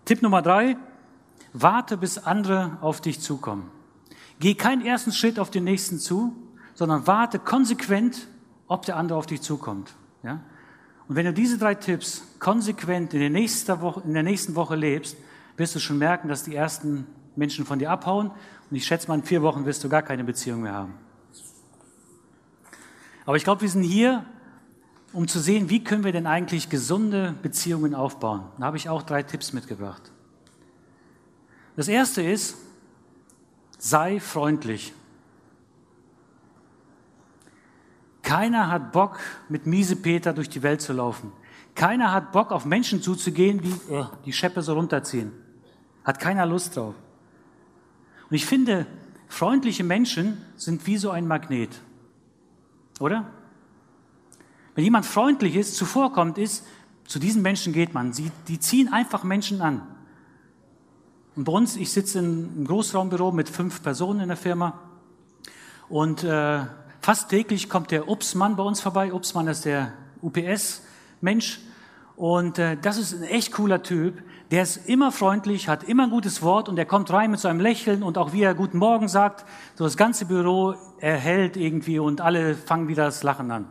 Tipp 0.05 0.21
Nummer 0.21 0.41
drei, 0.41 0.77
warte, 1.51 1.97
bis 1.97 2.17
andere 2.17 2.77
auf 2.81 3.01
dich 3.01 3.19
zukommen. 3.19 3.69
Geh 4.39 4.55
keinen 4.55 4.85
ersten 4.85 5.11
Schritt 5.11 5.37
auf 5.39 5.51
den 5.51 5.65
nächsten 5.65 5.99
zu, 5.99 6.35
sondern 6.77 7.07
warte 7.07 7.39
konsequent, 7.39 8.27
ob 8.67 8.85
der 8.85 8.97
andere 8.97 9.17
auf 9.17 9.25
dich 9.25 9.41
zukommt. 9.41 9.95
Ja? 10.21 10.41
Und 11.07 11.15
wenn 11.15 11.25
du 11.25 11.33
diese 11.33 11.57
drei 11.57 11.73
Tipps 11.73 12.21
konsequent 12.37 13.15
in 13.15 13.19
der, 13.19 13.31
nächsten 13.31 13.81
Woche, 13.81 14.03
in 14.05 14.13
der 14.13 14.21
nächsten 14.21 14.53
Woche 14.53 14.75
lebst, 14.75 15.17
wirst 15.57 15.73
du 15.73 15.79
schon 15.79 15.97
merken, 15.97 16.27
dass 16.27 16.43
die 16.43 16.53
ersten 16.53 17.07
Menschen 17.35 17.65
von 17.65 17.79
dir 17.79 17.89
abhauen. 17.89 18.29
Und 18.69 18.77
ich 18.77 18.85
schätze 18.85 19.07
mal, 19.07 19.15
in 19.15 19.23
vier 19.23 19.41
Wochen 19.41 19.65
wirst 19.65 19.83
du 19.83 19.89
gar 19.89 20.03
keine 20.03 20.23
Beziehung 20.23 20.61
mehr 20.61 20.73
haben. 20.73 20.93
Aber 23.25 23.37
ich 23.37 23.43
glaube, 23.43 23.61
wir 23.61 23.69
sind 23.69 23.81
hier, 23.81 24.23
um 25.13 25.27
zu 25.27 25.39
sehen, 25.39 25.71
wie 25.71 25.83
können 25.83 26.03
wir 26.03 26.11
denn 26.11 26.27
eigentlich 26.27 26.69
gesunde 26.69 27.33
Beziehungen 27.41 27.95
aufbauen. 27.95 28.43
Da 28.59 28.65
habe 28.65 28.77
ich 28.77 28.87
auch 28.87 29.01
drei 29.01 29.23
Tipps 29.23 29.51
mitgebracht. 29.51 30.11
Das 31.75 31.87
erste 31.87 32.21
ist, 32.21 32.55
sei 33.79 34.19
freundlich. 34.19 34.93
Keiner 38.27 38.69
hat 38.69 38.91
Bock, 38.91 39.19
mit 39.47 39.65
miese 39.67 39.95
Peter 39.95 40.33
durch 40.33 40.49
die 40.49 40.61
Welt 40.61 40.81
zu 40.81 40.91
laufen. 40.91 41.31
Keiner 41.75 42.11
hat 42.11 42.33
Bock, 42.33 42.51
auf 42.51 42.65
Menschen 42.65 43.01
zuzugehen, 43.01 43.61
die 43.61 43.93
äh, 43.93 44.03
die 44.25 44.33
Scheppe 44.33 44.61
so 44.61 44.73
runterziehen. 44.73 45.31
Hat 46.03 46.19
keiner 46.19 46.45
Lust 46.45 46.75
drauf. 46.75 46.93
Und 48.29 48.35
ich 48.35 48.45
finde, 48.45 48.85
freundliche 49.29 49.85
Menschen 49.85 50.41
sind 50.57 50.85
wie 50.87 50.97
so 50.97 51.09
ein 51.09 51.25
Magnet. 51.25 51.69
Oder? 52.99 53.31
Wenn 54.75 54.83
jemand 54.83 55.05
freundlich 55.05 55.55
ist, 55.55 55.77
zuvorkommt, 55.77 56.37
ist, 56.37 56.67
zu 57.05 57.19
diesen 57.19 57.41
Menschen 57.41 57.71
geht 57.71 57.93
man. 57.93 58.11
Sie, 58.11 58.29
die 58.49 58.59
ziehen 58.59 58.91
einfach 58.91 59.23
Menschen 59.23 59.61
an. 59.61 59.83
Und 61.37 61.45
bei 61.45 61.53
uns, 61.53 61.77
ich 61.77 61.93
sitze 61.93 62.19
in 62.19 62.25
einem 62.25 62.67
Großraumbüro 62.67 63.31
mit 63.31 63.47
fünf 63.47 63.81
Personen 63.81 64.19
in 64.19 64.27
der 64.27 64.35
Firma 64.35 64.81
und 65.87 66.25
äh, 66.25 66.65
Fast 67.07 67.29
täglich 67.29 67.69
kommt 67.69 67.91
der 67.91 68.09
Obstmann 68.09 68.57
bei 68.57 68.63
uns 68.63 68.81
vorbei. 68.81 69.13
Obstmann 69.13 69.47
ist 69.47 69.63
der 69.63 69.93
UPS-Mensch. 70.21 71.61
Und 72.17 72.59
äh, 72.59 72.75
das 72.75 72.97
ist 72.97 73.13
ein 73.13 73.23
echt 73.23 73.53
cooler 73.53 73.81
Typ. 73.81 74.21
Der 74.51 74.63
ist 74.63 74.89
immer 74.89 75.13
freundlich, 75.13 75.69
hat 75.69 75.85
immer 75.85 76.03
ein 76.03 76.09
gutes 76.09 76.41
Wort 76.41 76.67
und 76.67 76.75
der 76.75 76.85
kommt 76.85 77.09
rein 77.09 77.31
mit 77.31 77.39
so 77.39 77.47
einem 77.47 77.61
Lächeln 77.61 78.03
und 78.03 78.17
auch 78.17 78.33
wie 78.33 78.41
er 78.41 78.53
Guten 78.55 78.77
Morgen 78.77 79.07
sagt, 79.07 79.45
so 79.75 79.85
das 79.85 79.95
ganze 79.95 80.25
Büro 80.25 80.75
erhält 80.99 81.55
irgendwie 81.55 81.97
und 81.97 82.19
alle 82.19 82.55
fangen 82.55 82.89
wieder 82.89 83.05
das 83.05 83.23
Lachen 83.23 83.51
an. 83.51 83.67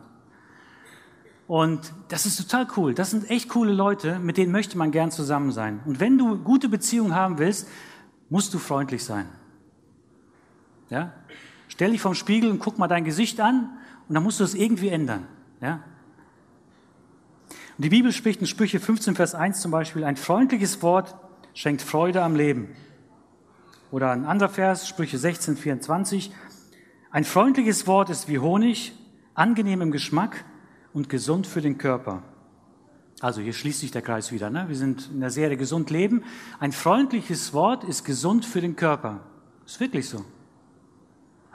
Und 1.45 1.93
das 2.07 2.25
ist 2.25 2.37
total 2.37 2.65
cool. 2.75 2.95
Das 2.95 3.11
sind 3.11 3.29
echt 3.29 3.49
coole 3.49 3.71
Leute, 3.71 4.17
mit 4.17 4.37
denen 4.37 4.51
möchte 4.51 4.79
man 4.79 4.89
gern 4.89 5.11
zusammen 5.11 5.51
sein. 5.51 5.81
Und 5.85 5.99
wenn 5.99 6.17
du 6.17 6.39
gute 6.39 6.69
Beziehungen 6.69 7.13
haben 7.13 7.37
willst, 7.37 7.67
musst 8.31 8.51
du 8.55 8.57
freundlich 8.57 9.05
sein. 9.05 9.29
Ja? 10.89 11.13
Stell 11.67 11.91
dich 11.91 12.01
vom 12.01 12.15
Spiegel 12.15 12.49
und 12.49 12.59
guck 12.59 12.77
mal 12.77 12.87
dein 12.87 13.03
Gesicht 13.03 13.39
an 13.39 13.77
und 14.07 14.15
dann 14.15 14.23
musst 14.23 14.39
du 14.39 14.43
es 14.43 14.53
irgendwie 14.53 14.89
ändern. 14.89 15.27
Ja? 15.61 15.83
Und 17.77 17.83
die 17.83 17.89
Bibel 17.89 18.11
spricht 18.11 18.41
in 18.41 18.47
Sprüche 18.47 18.79
15, 18.79 19.15
Vers 19.15 19.35
1 19.35 19.61
zum 19.61 19.71
Beispiel, 19.71 20.03
ein 20.03 20.17
freundliches 20.17 20.81
Wort 20.81 21.15
schenkt 21.53 21.81
Freude 21.81 22.23
am 22.23 22.35
Leben. 22.35 22.69
Oder 23.91 24.11
ein 24.11 24.25
anderer 24.25 24.49
Vers, 24.49 24.87
Sprüche 24.87 25.17
16, 25.17 25.57
24, 25.57 26.31
ein 27.11 27.23
freundliches 27.23 27.87
Wort 27.87 28.09
ist 28.09 28.27
wie 28.27 28.39
Honig, 28.39 28.93
angenehm 29.33 29.81
im 29.81 29.91
Geschmack 29.91 30.43
und 30.93 31.09
gesund 31.09 31.47
für 31.47 31.61
den 31.61 31.77
Körper. 31.77 32.23
Also 33.19 33.41
hier 33.41 33.53
schließt 33.53 33.79
sich 33.79 33.91
der 33.91 34.01
Kreis 34.01 34.31
wieder. 34.31 34.49
Ne? 34.49 34.65
Wir 34.67 34.75
sind 34.75 35.09
in 35.11 35.19
der 35.19 35.31
Serie 35.31 35.57
Gesund 35.57 35.89
Leben. 35.89 36.23
Ein 36.59 36.71
freundliches 36.71 37.53
Wort 37.53 37.83
ist 37.83 38.03
gesund 38.03 38.45
für 38.45 38.61
den 38.61 38.75
Körper. 38.75 39.21
Ist 39.65 39.79
wirklich 39.79 40.07
so 40.07 40.23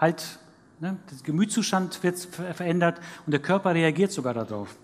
halt, 0.03 0.39
ne, 0.81 0.99
der 1.11 1.19
Gemütszustand 1.23 2.03
wird 2.03 2.19
verändert 2.19 3.01
und 3.25 3.31
der 3.31 3.41
Körper 3.41 3.73
reagiert 3.73 4.11
sogar 4.11 4.35
darauf. 4.35 4.77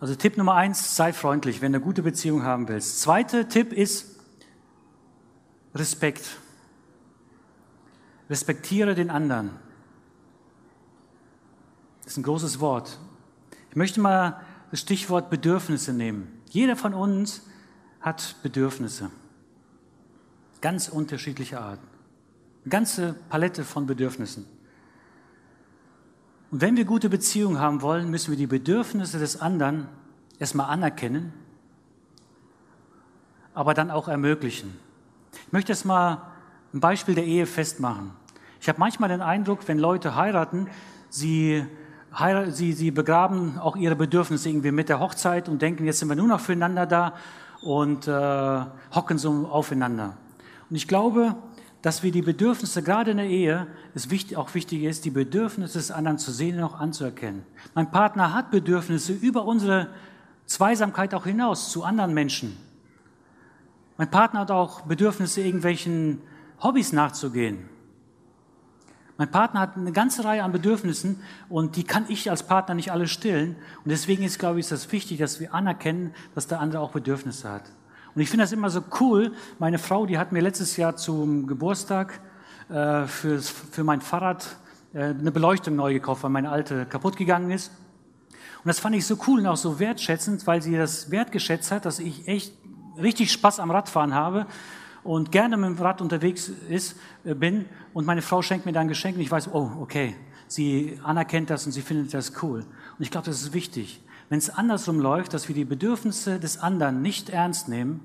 Also 0.00 0.16
Tipp 0.16 0.36
Nummer 0.36 0.54
eins, 0.54 0.96
sei 0.96 1.12
freundlich, 1.12 1.62
wenn 1.62 1.72
du 1.72 1.76
eine 1.76 1.84
gute 1.84 2.02
Beziehung 2.02 2.42
haben 2.42 2.66
willst. 2.66 3.00
Zweiter 3.00 3.48
Tipp 3.48 3.72
ist 3.72 4.18
Respekt. 5.76 6.36
Respektiere 8.28 8.96
den 8.96 9.10
anderen. 9.10 9.50
Das 12.02 12.14
ist 12.14 12.16
ein 12.16 12.24
großes 12.24 12.58
Wort. 12.58 12.98
Ich 13.70 13.76
möchte 13.76 14.00
mal 14.00 14.40
das 14.72 14.80
Stichwort 14.80 15.30
Bedürfnisse 15.30 15.92
nehmen. 15.92 16.42
Jeder 16.50 16.74
von 16.74 16.92
uns 16.92 17.42
hat 18.00 18.34
Bedürfnisse. 18.42 19.12
Ganz 20.60 20.88
unterschiedliche 20.88 21.60
Arten. 21.60 21.91
Ganze 22.68 23.14
Palette 23.28 23.64
von 23.64 23.86
Bedürfnissen. 23.86 24.46
Und 26.50 26.60
wenn 26.60 26.76
wir 26.76 26.84
gute 26.84 27.08
Beziehungen 27.08 27.58
haben 27.58 27.82
wollen, 27.82 28.10
müssen 28.10 28.30
wir 28.30 28.38
die 28.38 28.46
Bedürfnisse 28.46 29.18
des 29.18 29.40
anderen 29.40 29.88
erstmal 30.38 30.68
anerkennen, 30.68 31.32
aber 33.54 33.74
dann 33.74 33.90
auch 33.90 34.06
ermöglichen. 34.06 34.78
Ich 35.46 35.52
möchte 35.52 35.72
jetzt 35.72 35.84
mal 35.84 36.22
ein 36.74 36.80
Beispiel 36.80 37.14
der 37.14 37.24
Ehe 37.24 37.46
festmachen. 37.46 38.10
Ich 38.60 38.68
habe 38.68 38.78
manchmal 38.78 39.08
den 39.08 39.22
Eindruck, 39.22 39.66
wenn 39.66 39.78
Leute 39.78 40.14
heiraten, 40.14 40.68
sie, 41.08 41.64
sie, 42.50 42.72
sie 42.72 42.90
begraben 42.90 43.58
auch 43.58 43.76
ihre 43.76 43.96
Bedürfnisse 43.96 44.48
irgendwie 44.48 44.70
mit 44.70 44.88
der 44.88 45.00
Hochzeit 45.00 45.48
und 45.48 45.62
denken, 45.62 45.84
jetzt 45.84 45.98
sind 45.98 46.08
wir 46.08 46.16
nur 46.16 46.28
noch 46.28 46.40
füreinander 46.40 46.86
da 46.86 47.14
und 47.62 48.06
äh, 48.08 48.64
hocken 48.94 49.18
so 49.18 49.48
aufeinander. 49.50 50.16
Und 50.70 50.76
ich 50.76 50.86
glaube, 50.86 51.34
dass 51.82 52.04
wir 52.04 52.12
die 52.12 52.22
Bedürfnisse, 52.22 52.82
gerade 52.82 53.10
in 53.10 53.16
der 53.16 53.26
Ehe, 53.26 53.66
es 53.94 54.08
wichtig, 54.08 54.36
auch 54.36 54.54
wichtig 54.54 54.84
ist, 54.84 55.04
die 55.04 55.10
Bedürfnisse 55.10 55.78
des 55.78 55.90
anderen 55.90 56.16
zu 56.16 56.30
sehen 56.30 56.58
und 56.58 56.64
auch 56.64 56.78
anzuerkennen. 56.78 57.44
Mein 57.74 57.90
Partner 57.90 58.32
hat 58.32 58.52
Bedürfnisse 58.52 59.12
über 59.12 59.44
unsere 59.44 59.88
Zweisamkeit 60.46 61.12
auch 61.12 61.24
hinaus 61.24 61.70
zu 61.70 61.82
anderen 61.82 62.14
Menschen. 62.14 62.56
Mein 63.96 64.10
Partner 64.10 64.40
hat 64.40 64.50
auch 64.52 64.82
Bedürfnisse, 64.82 65.42
irgendwelchen 65.42 66.22
Hobbys 66.62 66.92
nachzugehen. 66.92 67.68
Mein 69.18 69.30
Partner 69.30 69.60
hat 69.60 69.76
eine 69.76 69.92
ganze 69.92 70.24
Reihe 70.24 70.42
an 70.42 70.52
Bedürfnissen 70.52 71.20
und 71.48 71.76
die 71.76 71.84
kann 71.84 72.06
ich 72.08 72.30
als 72.30 72.44
Partner 72.44 72.74
nicht 72.74 72.92
alle 72.92 73.06
stillen. 73.06 73.56
Und 73.84 73.90
deswegen 73.90 74.22
ist, 74.22 74.38
glaube 74.38 74.58
ich, 74.58 74.66
ist 74.66 74.72
das 74.72 74.90
wichtig, 74.90 75.18
dass 75.18 75.40
wir 75.40 75.52
anerkennen, 75.52 76.14
dass 76.34 76.46
der 76.46 76.60
andere 76.60 76.80
auch 76.80 76.92
Bedürfnisse 76.92 77.50
hat. 77.50 77.64
Und 78.14 78.20
ich 78.20 78.28
finde 78.28 78.44
das 78.44 78.52
immer 78.52 78.68
so 78.68 78.82
cool. 79.00 79.32
Meine 79.58 79.78
Frau, 79.78 80.04
die 80.04 80.18
hat 80.18 80.32
mir 80.32 80.40
letztes 80.40 80.76
Jahr 80.76 80.96
zum 80.96 81.46
Geburtstag 81.46 82.20
äh, 82.68 83.06
für, 83.06 83.40
für 83.40 83.84
mein 83.84 84.02
Fahrrad 84.02 84.56
äh, 84.92 85.04
eine 85.04 85.32
Beleuchtung 85.32 85.76
neu 85.76 85.94
gekauft, 85.94 86.22
weil 86.22 86.30
meine 86.30 86.50
alte 86.50 86.84
kaputt 86.84 87.16
gegangen 87.16 87.50
ist. 87.50 87.72
Und 88.64 88.68
das 88.68 88.80
fand 88.80 88.94
ich 88.94 89.06
so 89.06 89.16
cool 89.26 89.40
und 89.40 89.46
auch 89.46 89.56
so 89.56 89.78
wertschätzend, 89.78 90.46
weil 90.46 90.60
sie 90.60 90.76
das 90.76 91.10
wertgeschätzt 91.10 91.72
hat, 91.72 91.86
dass 91.86 91.98
ich 91.98 92.28
echt 92.28 92.54
richtig 93.00 93.32
Spaß 93.32 93.60
am 93.60 93.70
Radfahren 93.70 94.14
habe 94.14 94.46
und 95.02 95.32
gerne 95.32 95.56
mit 95.56 95.70
dem 95.70 95.78
Rad 95.82 96.02
unterwegs 96.02 96.50
ist, 96.68 96.96
äh, 97.24 97.34
bin. 97.34 97.64
Und 97.94 98.04
meine 98.04 98.20
Frau 98.20 98.42
schenkt 98.42 98.66
mir 98.66 98.72
dann 98.72 98.82
ein 98.82 98.88
Geschenk 98.88 99.16
und 99.16 99.22
ich 99.22 99.30
weiß, 99.30 99.54
oh, 99.54 99.70
okay, 99.80 100.14
sie 100.48 101.00
anerkennt 101.02 101.48
das 101.48 101.64
und 101.64 101.72
sie 101.72 101.80
findet 101.80 102.12
das 102.12 102.42
cool. 102.42 102.58
Und 102.60 103.02
ich 103.02 103.10
glaube, 103.10 103.24
das 103.24 103.40
ist 103.40 103.54
wichtig 103.54 104.02
wenn 104.32 104.38
es 104.38 104.48
andersrum 104.48 104.98
läuft, 104.98 105.34
dass 105.34 105.48
wir 105.48 105.54
die 105.54 105.66
Bedürfnisse 105.66 106.40
des 106.40 106.56
anderen 106.56 107.02
nicht 107.02 107.28
ernst 107.28 107.68
nehmen 107.68 108.00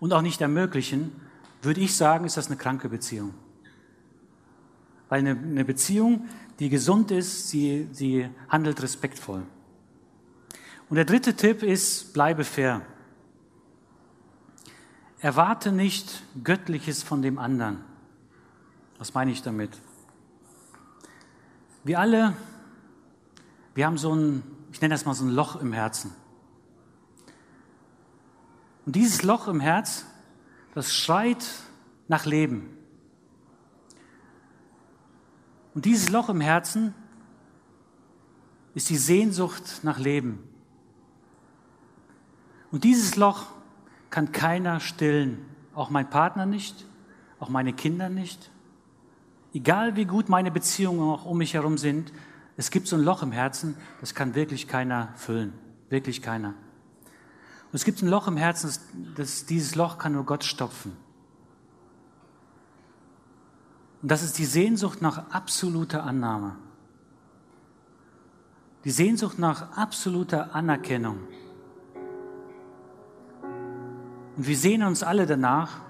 und 0.00 0.12
auch 0.12 0.20
nicht 0.20 0.40
ermöglichen, 0.40 1.12
würde 1.62 1.80
ich 1.80 1.96
sagen, 1.96 2.24
ist 2.24 2.36
das 2.36 2.48
eine 2.48 2.56
kranke 2.56 2.88
Beziehung. 2.88 3.32
Weil 5.08 5.20
eine, 5.20 5.38
eine 5.38 5.64
Beziehung, 5.64 6.26
die 6.58 6.68
gesund 6.68 7.12
ist, 7.12 7.48
sie, 7.48 7.86
sie 7.92 8.28
handelt 8.48 8.82
respektvoll. 8.82 9.44
Und 10.88 10.96
der 10.96 11.04
dritte 11.04 11.34
Tipp 11.34 11.62
ist, 11.62 12.12
bleibe 12.12 12.42
fair. 12.42 12.82
Erwarte 15.20 15.70
nicht 15.70 16.24
Göttliches 16.42 17.04
von 17.04 17.22
dem 17.22 17.38
anderen. 17.38 17.84
Was 18.98 19.14
meine 19.14 19.30
ich 19.30 19.42
damit? 19.42 19.70
Wir 21.84 22.00
alle, 22.00 22.34
wir 23.76 23.86
haben 23.86 23.96
so 23.96 24.12
ein, 24.12 24.55
ich 24.76 24.82
nenne 24.82 24.92
das 24.92 25.06
mal 25.06 25.14
so 25.14 25.24
ein 25.24 25.30
Loch 25.30 25.56
im 25.56 25.72
Herzen. 25.72 26.12
Und 28.84 28.94
dieses 28.94 29.22
Loch 29.22 29.48
im 29.48 29.58
Herz, 29.58 30.04
das 30.74 30.92
schreit 30.92 31.46
nach 32.08 32.26
Leben. 32.26 32.76
Und 35.72 35.86
dieses 35.86 36.10
Loch 36.10 36.28
im 36.28 36.42
Herzen 36.42 36.92
ist 38.74 38.90
die 38.90 38.98
Sehnsucht 38.98 39.80
nach 39.82 39.98
Leben. 39.98 40.46
Und 42.70 42.84
dieses 42.84 43.16
Loch 43.16 43.46
kann 44.10 44.30
keiner 44.30 44.80
stillen, 44.80 45.46
auch 45.74 45.88
mein 45.88 46.10
Partner 46.10 46.44
nicht, 46.44 46.86
auch 47.40 47.48
meine 47.48 47.72
Kinder 47.72 48.10
nicht. 48.10 48.50
Egal 49.54 49.96
wie 49.96 50.04
gut 50.04 50.28
meine 50.28 50.50
Beziehungen 50.50 51.00
auch 51.00 51.24
um 51.24 51.38
mich 51.38 51.54
herum 51.54 51.78
sind, 51.78 52.12
es 52.56 52.70
gibt 52.70 52.88
so 52.88 52.96
ein 52.96 53.02
Loch 53.02 53.22
im 53.22 53.32
Herzen, 53.32 53.76
das 54.00 54.14
kann 54.14 54.34
wirklich 54.34 54.66
keiner 54.66 55.12
füllen, 55.16 55.52
wirklich 55.90 56.22
keiner. 56.22 56.48
Und 56.48 57.74
es 57.74 57.84
gibt 57.84 58.02
ein 58.02 58.08
Loch 58.08 58.28
im 58.28 58.36
Herzen, 58.36 58.68
das, 58.68 58.80
das, 59.14 59.46
dieses 59.46 59.74
Loch 59.74 59.98
kann 59.98 60.12
nur 60.12 60.24
Gott 60.24 60.44
stopfen. 60.44 60.96
Und 64.02 64.10
das 64.10 64.22
ist 64.22 64.38
die 64.38 64.44
Sehnsucht 64.44 65.02
nach 65.02 65.30
absoluter 65.30 66.04
Annahme. 66.04 66.56
Die 68.84 68.90
Sehnsucht 68.90 69.38
nach 69.38 69.76
absoluter 69.76 70.54
Anerkennung. 70.54 71.18
Und 74.36 74.46
wir 74.46 74.56
sehnen 74.56 74.86
uns 74.86 75.02
alle 75.02 75.26
danach, 75.26 75.80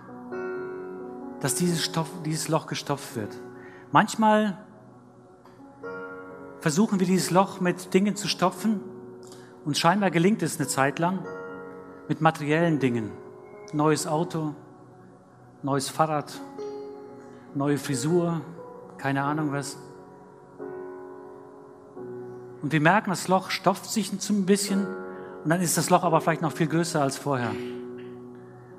dass 1.40 1.55
dieses, 1.55 1.85
Stoff, 1.85 2.09
dieses 2.24 2.48
Loch 2.48 2.66
gestopft 2.66 3.16
wird. 3.16 3.37
Manchmal 3.92 4.65
versuchen 6.66 6.98
wir 6.98 7.07
dieses 7.07 7.31
Loch 7.31 7.61
mit 7.61 7.94
Dingen 7.94 8.16
zu 8.16 8.26
stopfen 8.26 8.81
und 9.64 9.79
scheinbar 9.79 10.11
gelingt 10.11 10.42
es 10.42 10.59
eine 10.59 10.66
Zeit 10.66 10.98
lang 10.98 11.24
mit 12.09 12.20
materiellen 12.20 12.81
Dingen. 12.81 13.12
Neues 13.72 14.09
Auto, 14.09 14.52
neues 15.62 15.88
Fahrrad, 15.88 16.40
neue 17.55 17.79
Frisur, 17.79 18.40
keine 18.98 19.22
Ahnung 19.22 19.52
was. 19.52 19.76
Und 22.62 22.72
wir 22.72 22.81
merken, 22.81 23.11
das 23.11 23.29
Loch 23.29 23.50
stopft 23.50 23.85
sich 23.85 24.11
ein 24.12 24.44
bisschen 24.44 24.88
und 25.44 25.50
dann 25.50 25.61
ist 25.61 25.79
das 25.79 25.88
Loch 25.88 26.02
aber 26.02 26.20
vielleicht 26.20 26.42
noch 26.42 26.50
viel 26.50 26.66
größer 26.66 27.00
als 27.00 27.16
vorher. 27.16 27.52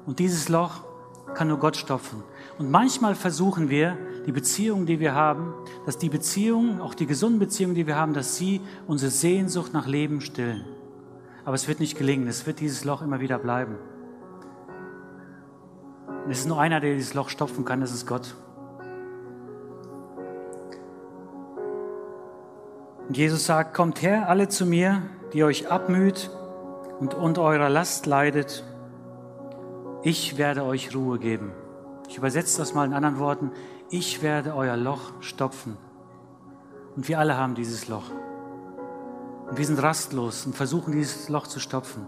Und 0.06 0.20
dieses 0.20 0.50
Loch 0.50 0.82
kann 1.38 1.50
nur 1.50 1.60
Gott 1.60 1.78
stopfen. 1.78 2.24
Und 2.58 2.72
manchmal 2.72 3.14
versuchen 3.14 3.70
wir, 3.70 3.96
die 4.26 4.32
Beziehungen, 4.32 4.88
die 4.88 5.00
wir 5.00 5.14
haben, 5.14 5.54
dass 5.86 6.00
die 6.00 6.10
Beziehungen, 6.10 6.82
auch 6.82 6.96
die 6.96 7.06
gesunden 7.06 7.38
Beziehungen, 7.38 7.76
die 7.76 7.86
wir 7.86 7.96
haben, 7.96 8.14
dass 8.14 8.36
sie 8.38 8.60
unsere 8.88 9.12
Sehnsucht 9.12 9.72
nach 9.72 9.86
Leben 9.86 10.20
stillen. 10.20 10.66
Aber 11.46 11.54
es 11.54 11.68
wird 11.68 11.80
nicht 11.80 11.96
gelingen, 11.96 12.28
es 12.28 12.48
wird 12.48 12.60
dieses 12.60 12.84
Loch 12.84 13.04
immer 13.04 13.20
wieder 13.20 13.38
bleiben. 13.38 13.76
Und 16.26 16.32
es 16.32 16.40
ist 16.40 16.48
nur 16.48 16.60
einer, 16.60 16.80
der 16.80 16.96
dieses 16.96 17.14
Loch 17.14 17.30
stopfen 17.30 17.64
kann, 17.64 17.82
das 17.82 17.94
ist 17.94 18.08
Gott. 18.08 18.36
Und 23.08 23.16
Jesus 23.16 23.46
sagt, 23.46 23.76
kommt 23.76 24.02
her 24.02 24.28
alle 24.28 24.50
zu 24.50 24.66
mir, 24.66 25.04
die 25.34 25.44
euch 25.44 25.70
abmüht 25.70 26.32
und 27.00 27.14
unter 27.14 27.44
eurer 27.44 27.70
Last 27.70 28.08
leidet 28.08 28.64
ich 30.04 30.38
werde 30.38 30.64
euch 30.64 30.96
Ruhe 30.96 31.20
geben. 31.20 31.52
Ich 32.08 32.18
übersetze 32.18 32.58
das 32.60 32.74
mal 32.74 32.86
in 32.86 32.94
anderen 32.94 33.20
Worten. 33.20 33.52
Ich 33.90 34.22
werde 34.22 34.56
euer 34.56 34.78
Loch 34.78 35.12
stopfen. 35.22 35.78
Und 36.96 37.08
wir 37.08 37.20
alle 37.20 37.38
haben 37.38 37.56
dieses 37.56 37.88
Loch. 37.88 38.12
Und 39.50 39.58
wir 39.58 39.66
sind 39.66 39.82
rastlos 39.82 40.46
und 40.46 40.56
versuchen 40.56 40.92
dieses 40.94 41.30
Loch 41.30 41.48
zu 41.48 41.60
stopfen. 41.60 42.06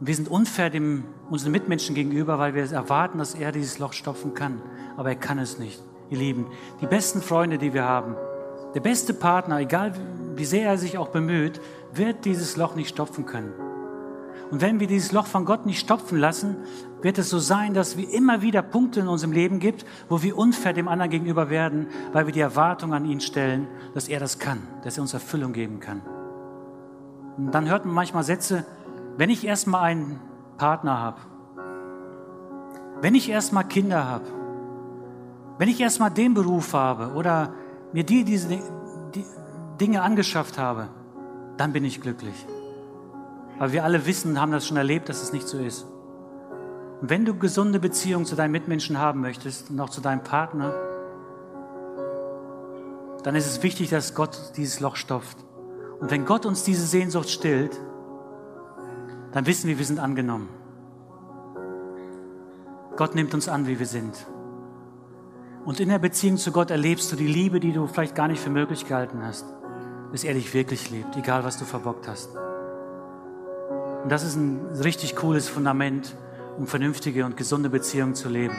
Und 0.00 0.06
wir 0.06 0.14
sind 0.14 0.28
unfair 0.28 0.70
dem, 0.70 1.04
unseren 1.28 1.52
Mitmenschen 1.52 1.94
gegenüber, 1.94 2.38
weil 2.38 2.54
wir 2.54 2.70
erwarten, 2.72 3.18
dass 3.18 3.34
er 3.34 3.52
dieses 3.52 3.78
Loch 3.78 3.92
stopfen 3.92 4.34
kann. 4.34 4.62
Aber 4.96 5.10
er 5.10 5.16
kann 5.16 5.38
es 5.38 5.58
nicht. 5.58 5.82
Ihr 6.10 6.18
Lieben, 6.18 6.46
die 6.80 6.86
besten 6.86 7.22
Freunde, 7.22 7.58
die 7.58 7.74
wir 7.74 7.84
haben, 7.84 8.16
der 8.74 8.80
beste 8.80 9.14
Partner, 9.14 9.58
egal 9.58 9.92
wie 10.36 10.44
sehr 10.44 10.68
er 10.68 10.78
sich 10.78 10.96
auch 10.96 11.08
bemüht, 11.08 11.60
wird 11.92 12.24
dieses 12.24 12.56
Loch 12.56 12.74
nicht 12.74 12.88
stopfen 12.88 13.26
können. 13.26 13.52
Und 14.50 14.60
wenn 14.60 14.80
wir 14.80 14.88
dieses 14.88 15.12
Loch 15.12 15.26
von 15.26 15.44
Gott 15.44 15.64
nicht 15.64 15.78
stopfen 15.78 16.18
lassen, 16.18 16.56
wird 17.02 17.18
es 17.18 17.30
so 17.30 17.38
sein, 17.38 17.72
dass 17.72 17.96
wir 17.96 18.12
immer 18.12 18.42
wieder 18.42 18.62
Punkte 18.62 19.00
in 19.00 19.08
unserem 19.08 19.32
Leben 19.32 19.60
gibt, 19.60 19.86
wo 20.08 20.22
wir 20.22 20.36
unfair 20.36 20.72
dem 20.72 20.88
anderen 20.88 21.10
gegenüber 21.10 21.50
werden, 21.50 21.86
weil 22.12 22.26
wir 22.26 22.32
die 22.32 22.40
Erwartung 22.40 22.92
an 22.92 23.04
ihn 23.04 23.20
stellen, 23.20 23.68
dass 23.94 24.08
er 24.08 24.18
das 24.18 24.38
kann, 24.38 24.62
dass 24.82 24.98
er 24.98 25.02
uns 25.02 25.14
Erfüllung 25.14 25.52
geben 25.52 25.78
kann. 25.78 26.02
Und 27.36 27.54
dann 27.54 27.68
hört 27.68 27.84
man 27.84 27.94
manchmal 27.94 28.24
Sätze, 28.24 28.66
wenn 29.16 29.30
ich 29.30 29.46
erstmal 29.46 29.84
einen 29.84 30.20
Partner 30.58 30.98
habe, 30.98 31.20
wenn 33.00 33.14
ich 33.14 33.30
erstmal 33.30 33.64
Kinder 33.64 34.04
habe, 34.06 34.26
wenn 35.58 35.68
ich 35.68 35.80
erstmal 35.80 36.10
den 36.10 36.34
Beruf 36.34 36.74
habe 36.74 37.14
oder 37.14 37.54
mir 37.92 38.04
die, 38.04 38.24
diese 38.24 38.48
die 38.48 39.24
Dinge 39.80 40.02
angeschafft 40.02 40.58
habe, 40.58 40.88
dann 41.56 41.72
bin 41.72 41.84
ich 41.84 42.00
glücklich. 42.00 42.46
Aber 43.60 43.72
wir 43.72 43.84
alle 43.84 44.06
wissen, 44.06 44.40
haben 44.40 44.52
das 44.52 44.66
schon 44.66 44.78
erlebt, 44.78 45.10
dass 45.10 45.22
es 45.22 45.34
nicht 45.34 45.46
so 45.46 45.58
ist. 45.58 45.84
Und 47.02 47.10
wenn 47.10 47.26
du 47.26 47.34
gesunde 47.34 47.78
Beziehungen 47.78 48.24
zu 48.24 48.34
deinen 48.34 48.52
Mitmenschen 48.52 48.98
haben 48.98 49.20
möchtest 49.20 49.68
und 49.68 49.78
auch 49.80 49.90
zu 49.90 50.00
deinem 50.00 50.24
Partner, 50.24 50.72
dann 53.22 53.36
ist 53.36 53.46
es 53.46 53.62
wichtig, 53.62 53.90
dass 53.90 54.14
Gott 54.14 54.52
dieses 54.56 54.80
Loch 54.80 54.96
stopft. 54.96 55.36
Und 56.00 56.10
wenn 56.10 56.24
Gott 56.24 56.46
uns 56.46 56.64
diese 56.64 56.86
Sehnsucht 56.86 57.28
stillt, 57.28 57.78
dann 59.32 59.44
wissen 59.44 59.68
wir, 59.68 59.76
wir 59.76 59.84
sind 59.84 60.00
angenommen. 60.00 60.48
Gott 62.96 63.14
nimmt 63.14 63.34
uns 63.34 63.46
an, 63.46 63.66
wie 63.66 63.78
wir 63.78 63.86
sind. 63.86 64.26
Und 65.66 65.80
in 65.80 65.90
der 65.90 65.98
Beziehung 65.98 66.38
zu 66.38 66.50
Gott 66.50 66.70
erlebst 66.70 67.12
du 67.12 67.16
die 67.16 67.26
Liebe, 67.26 67.60
die 67.60 67.74
du 67.74 67.86
vielleicht 67.86 68.14
gar 68.14 68.28
nicht 68.28 68.40
für 68.40 68.48
möglich 68.48 68.88
gehalten 68.88 69.22
hast, 69.22 69.44
bis 70.12 70.24
er 70.24 70.32
dich 70.32 70.54
wirklich 70.54 70.90
liebt, 70.90 71.14
egal 71.18 71.44
was 71.44 71.58
du 71.58 71.66
verbockt 71.66 72.08
hast. 72.08 72.30
Und 74.02 74.10
das 74.10 74.24
ist 74.24 74.36
ein 74.36 74.60
richtig 74.82 75.16
cooles 75.16 75.48
Fundament, 75.48 76.14
um 76.58 76.66
vernünftige 76.66 77.24
und 77.24 77.36
gesunde 77.36 77.68
Beziehungen 77.68 78.14
zu 78.14 78.28
leben. 78.28 78.54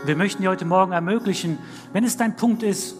Und 0.00 0.08
wir 0.08 0.16
möchten 0.16 0.42
dir 0.42 0.50
heute 0.50 0.64
Morgen 0.64 0.92
ermöglichen, 0.92 1.58
wenn 1.92 2.04
es 2.04 2.16
dein 2.16 2.36
Punkt 2.36 2.62
ist, 2.62 2.96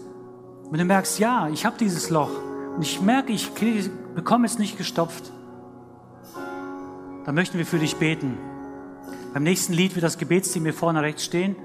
wenn 0.70 0.78
du 0.78 0.85
merkst, 0.85 1.18
ja, 1.18 1.48
ich 1.48 1.66
habe 1.66 1.76
dieses 1.78 2.11
Loch 2.11 2.30
und 2.76 2.82
ich 2.82 3.00
merke, 3.00 3.32
ich 3.32 3.50
bekomme 4.14 4.46
es 4.46 4.58
nicht 4.58 4.78
gestopft, 4.78 5.32
dann 7.24 7.35
möchten 7.35 7.58
wir 7.58 7.66
für 7.66 7.78
dich 7.78 7.96
beten. 7.96 8.37
Beim 9.32 9.42
nächsten 9.42 9.72
Lied 9.72 9.94
wird 9.94 10.04
das 10.04 10.18
Gebetsteam 10.18 10.64
hier 10.64 10.74
vorne 10.74 11.02
rechts 11.02 11.24
stehen. 11.24 11.56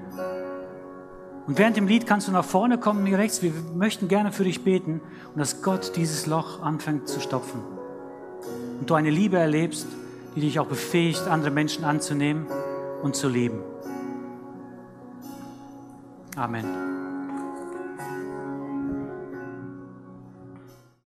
Und 1.46 1.58
während 1.58 1.76
dem 1.76 1.86
Lied 1.88 2.06
kannst 2.06 2.28
du 2.28 2.32
nach 2.32 2.44
vorne 2.44 2.78
kommen, 2.78 3.06
hier 3.06 3.18
rechts. 3.18 3.42
Wir 3.42 3.52
möchten 3.74 4.08
gerne 4.08 4.32
für 4.32 4.44
dich 4.44 4.64
beten 4.64 5.00
und 5.32 5.38
dass 5.38 5.62
Gott 5.62 5.96
dieses 5.96 6.26
Loch 6.26 6.62
anfängt 6.62 7.08
zu 7.08 7.20
stopfen 7.20 7.77
und 8.80 8.88
du 8.88 8.94
eine 8.94 9.10
Liebe 9.10 9.38
erlebst, 9.38 9.86
die 10.34 10.40
dich 10.40 10.58
auch 10.58 10.66
befähigt, 10.66 11.26
andere 11.28 11.50
Menschen 11.50 11.84
anzunehmen 11.84 12.46
und 13.02 13.16
zu 13.16 13.28
lieben. 13.28 13.60
Amen. 16.36 16.97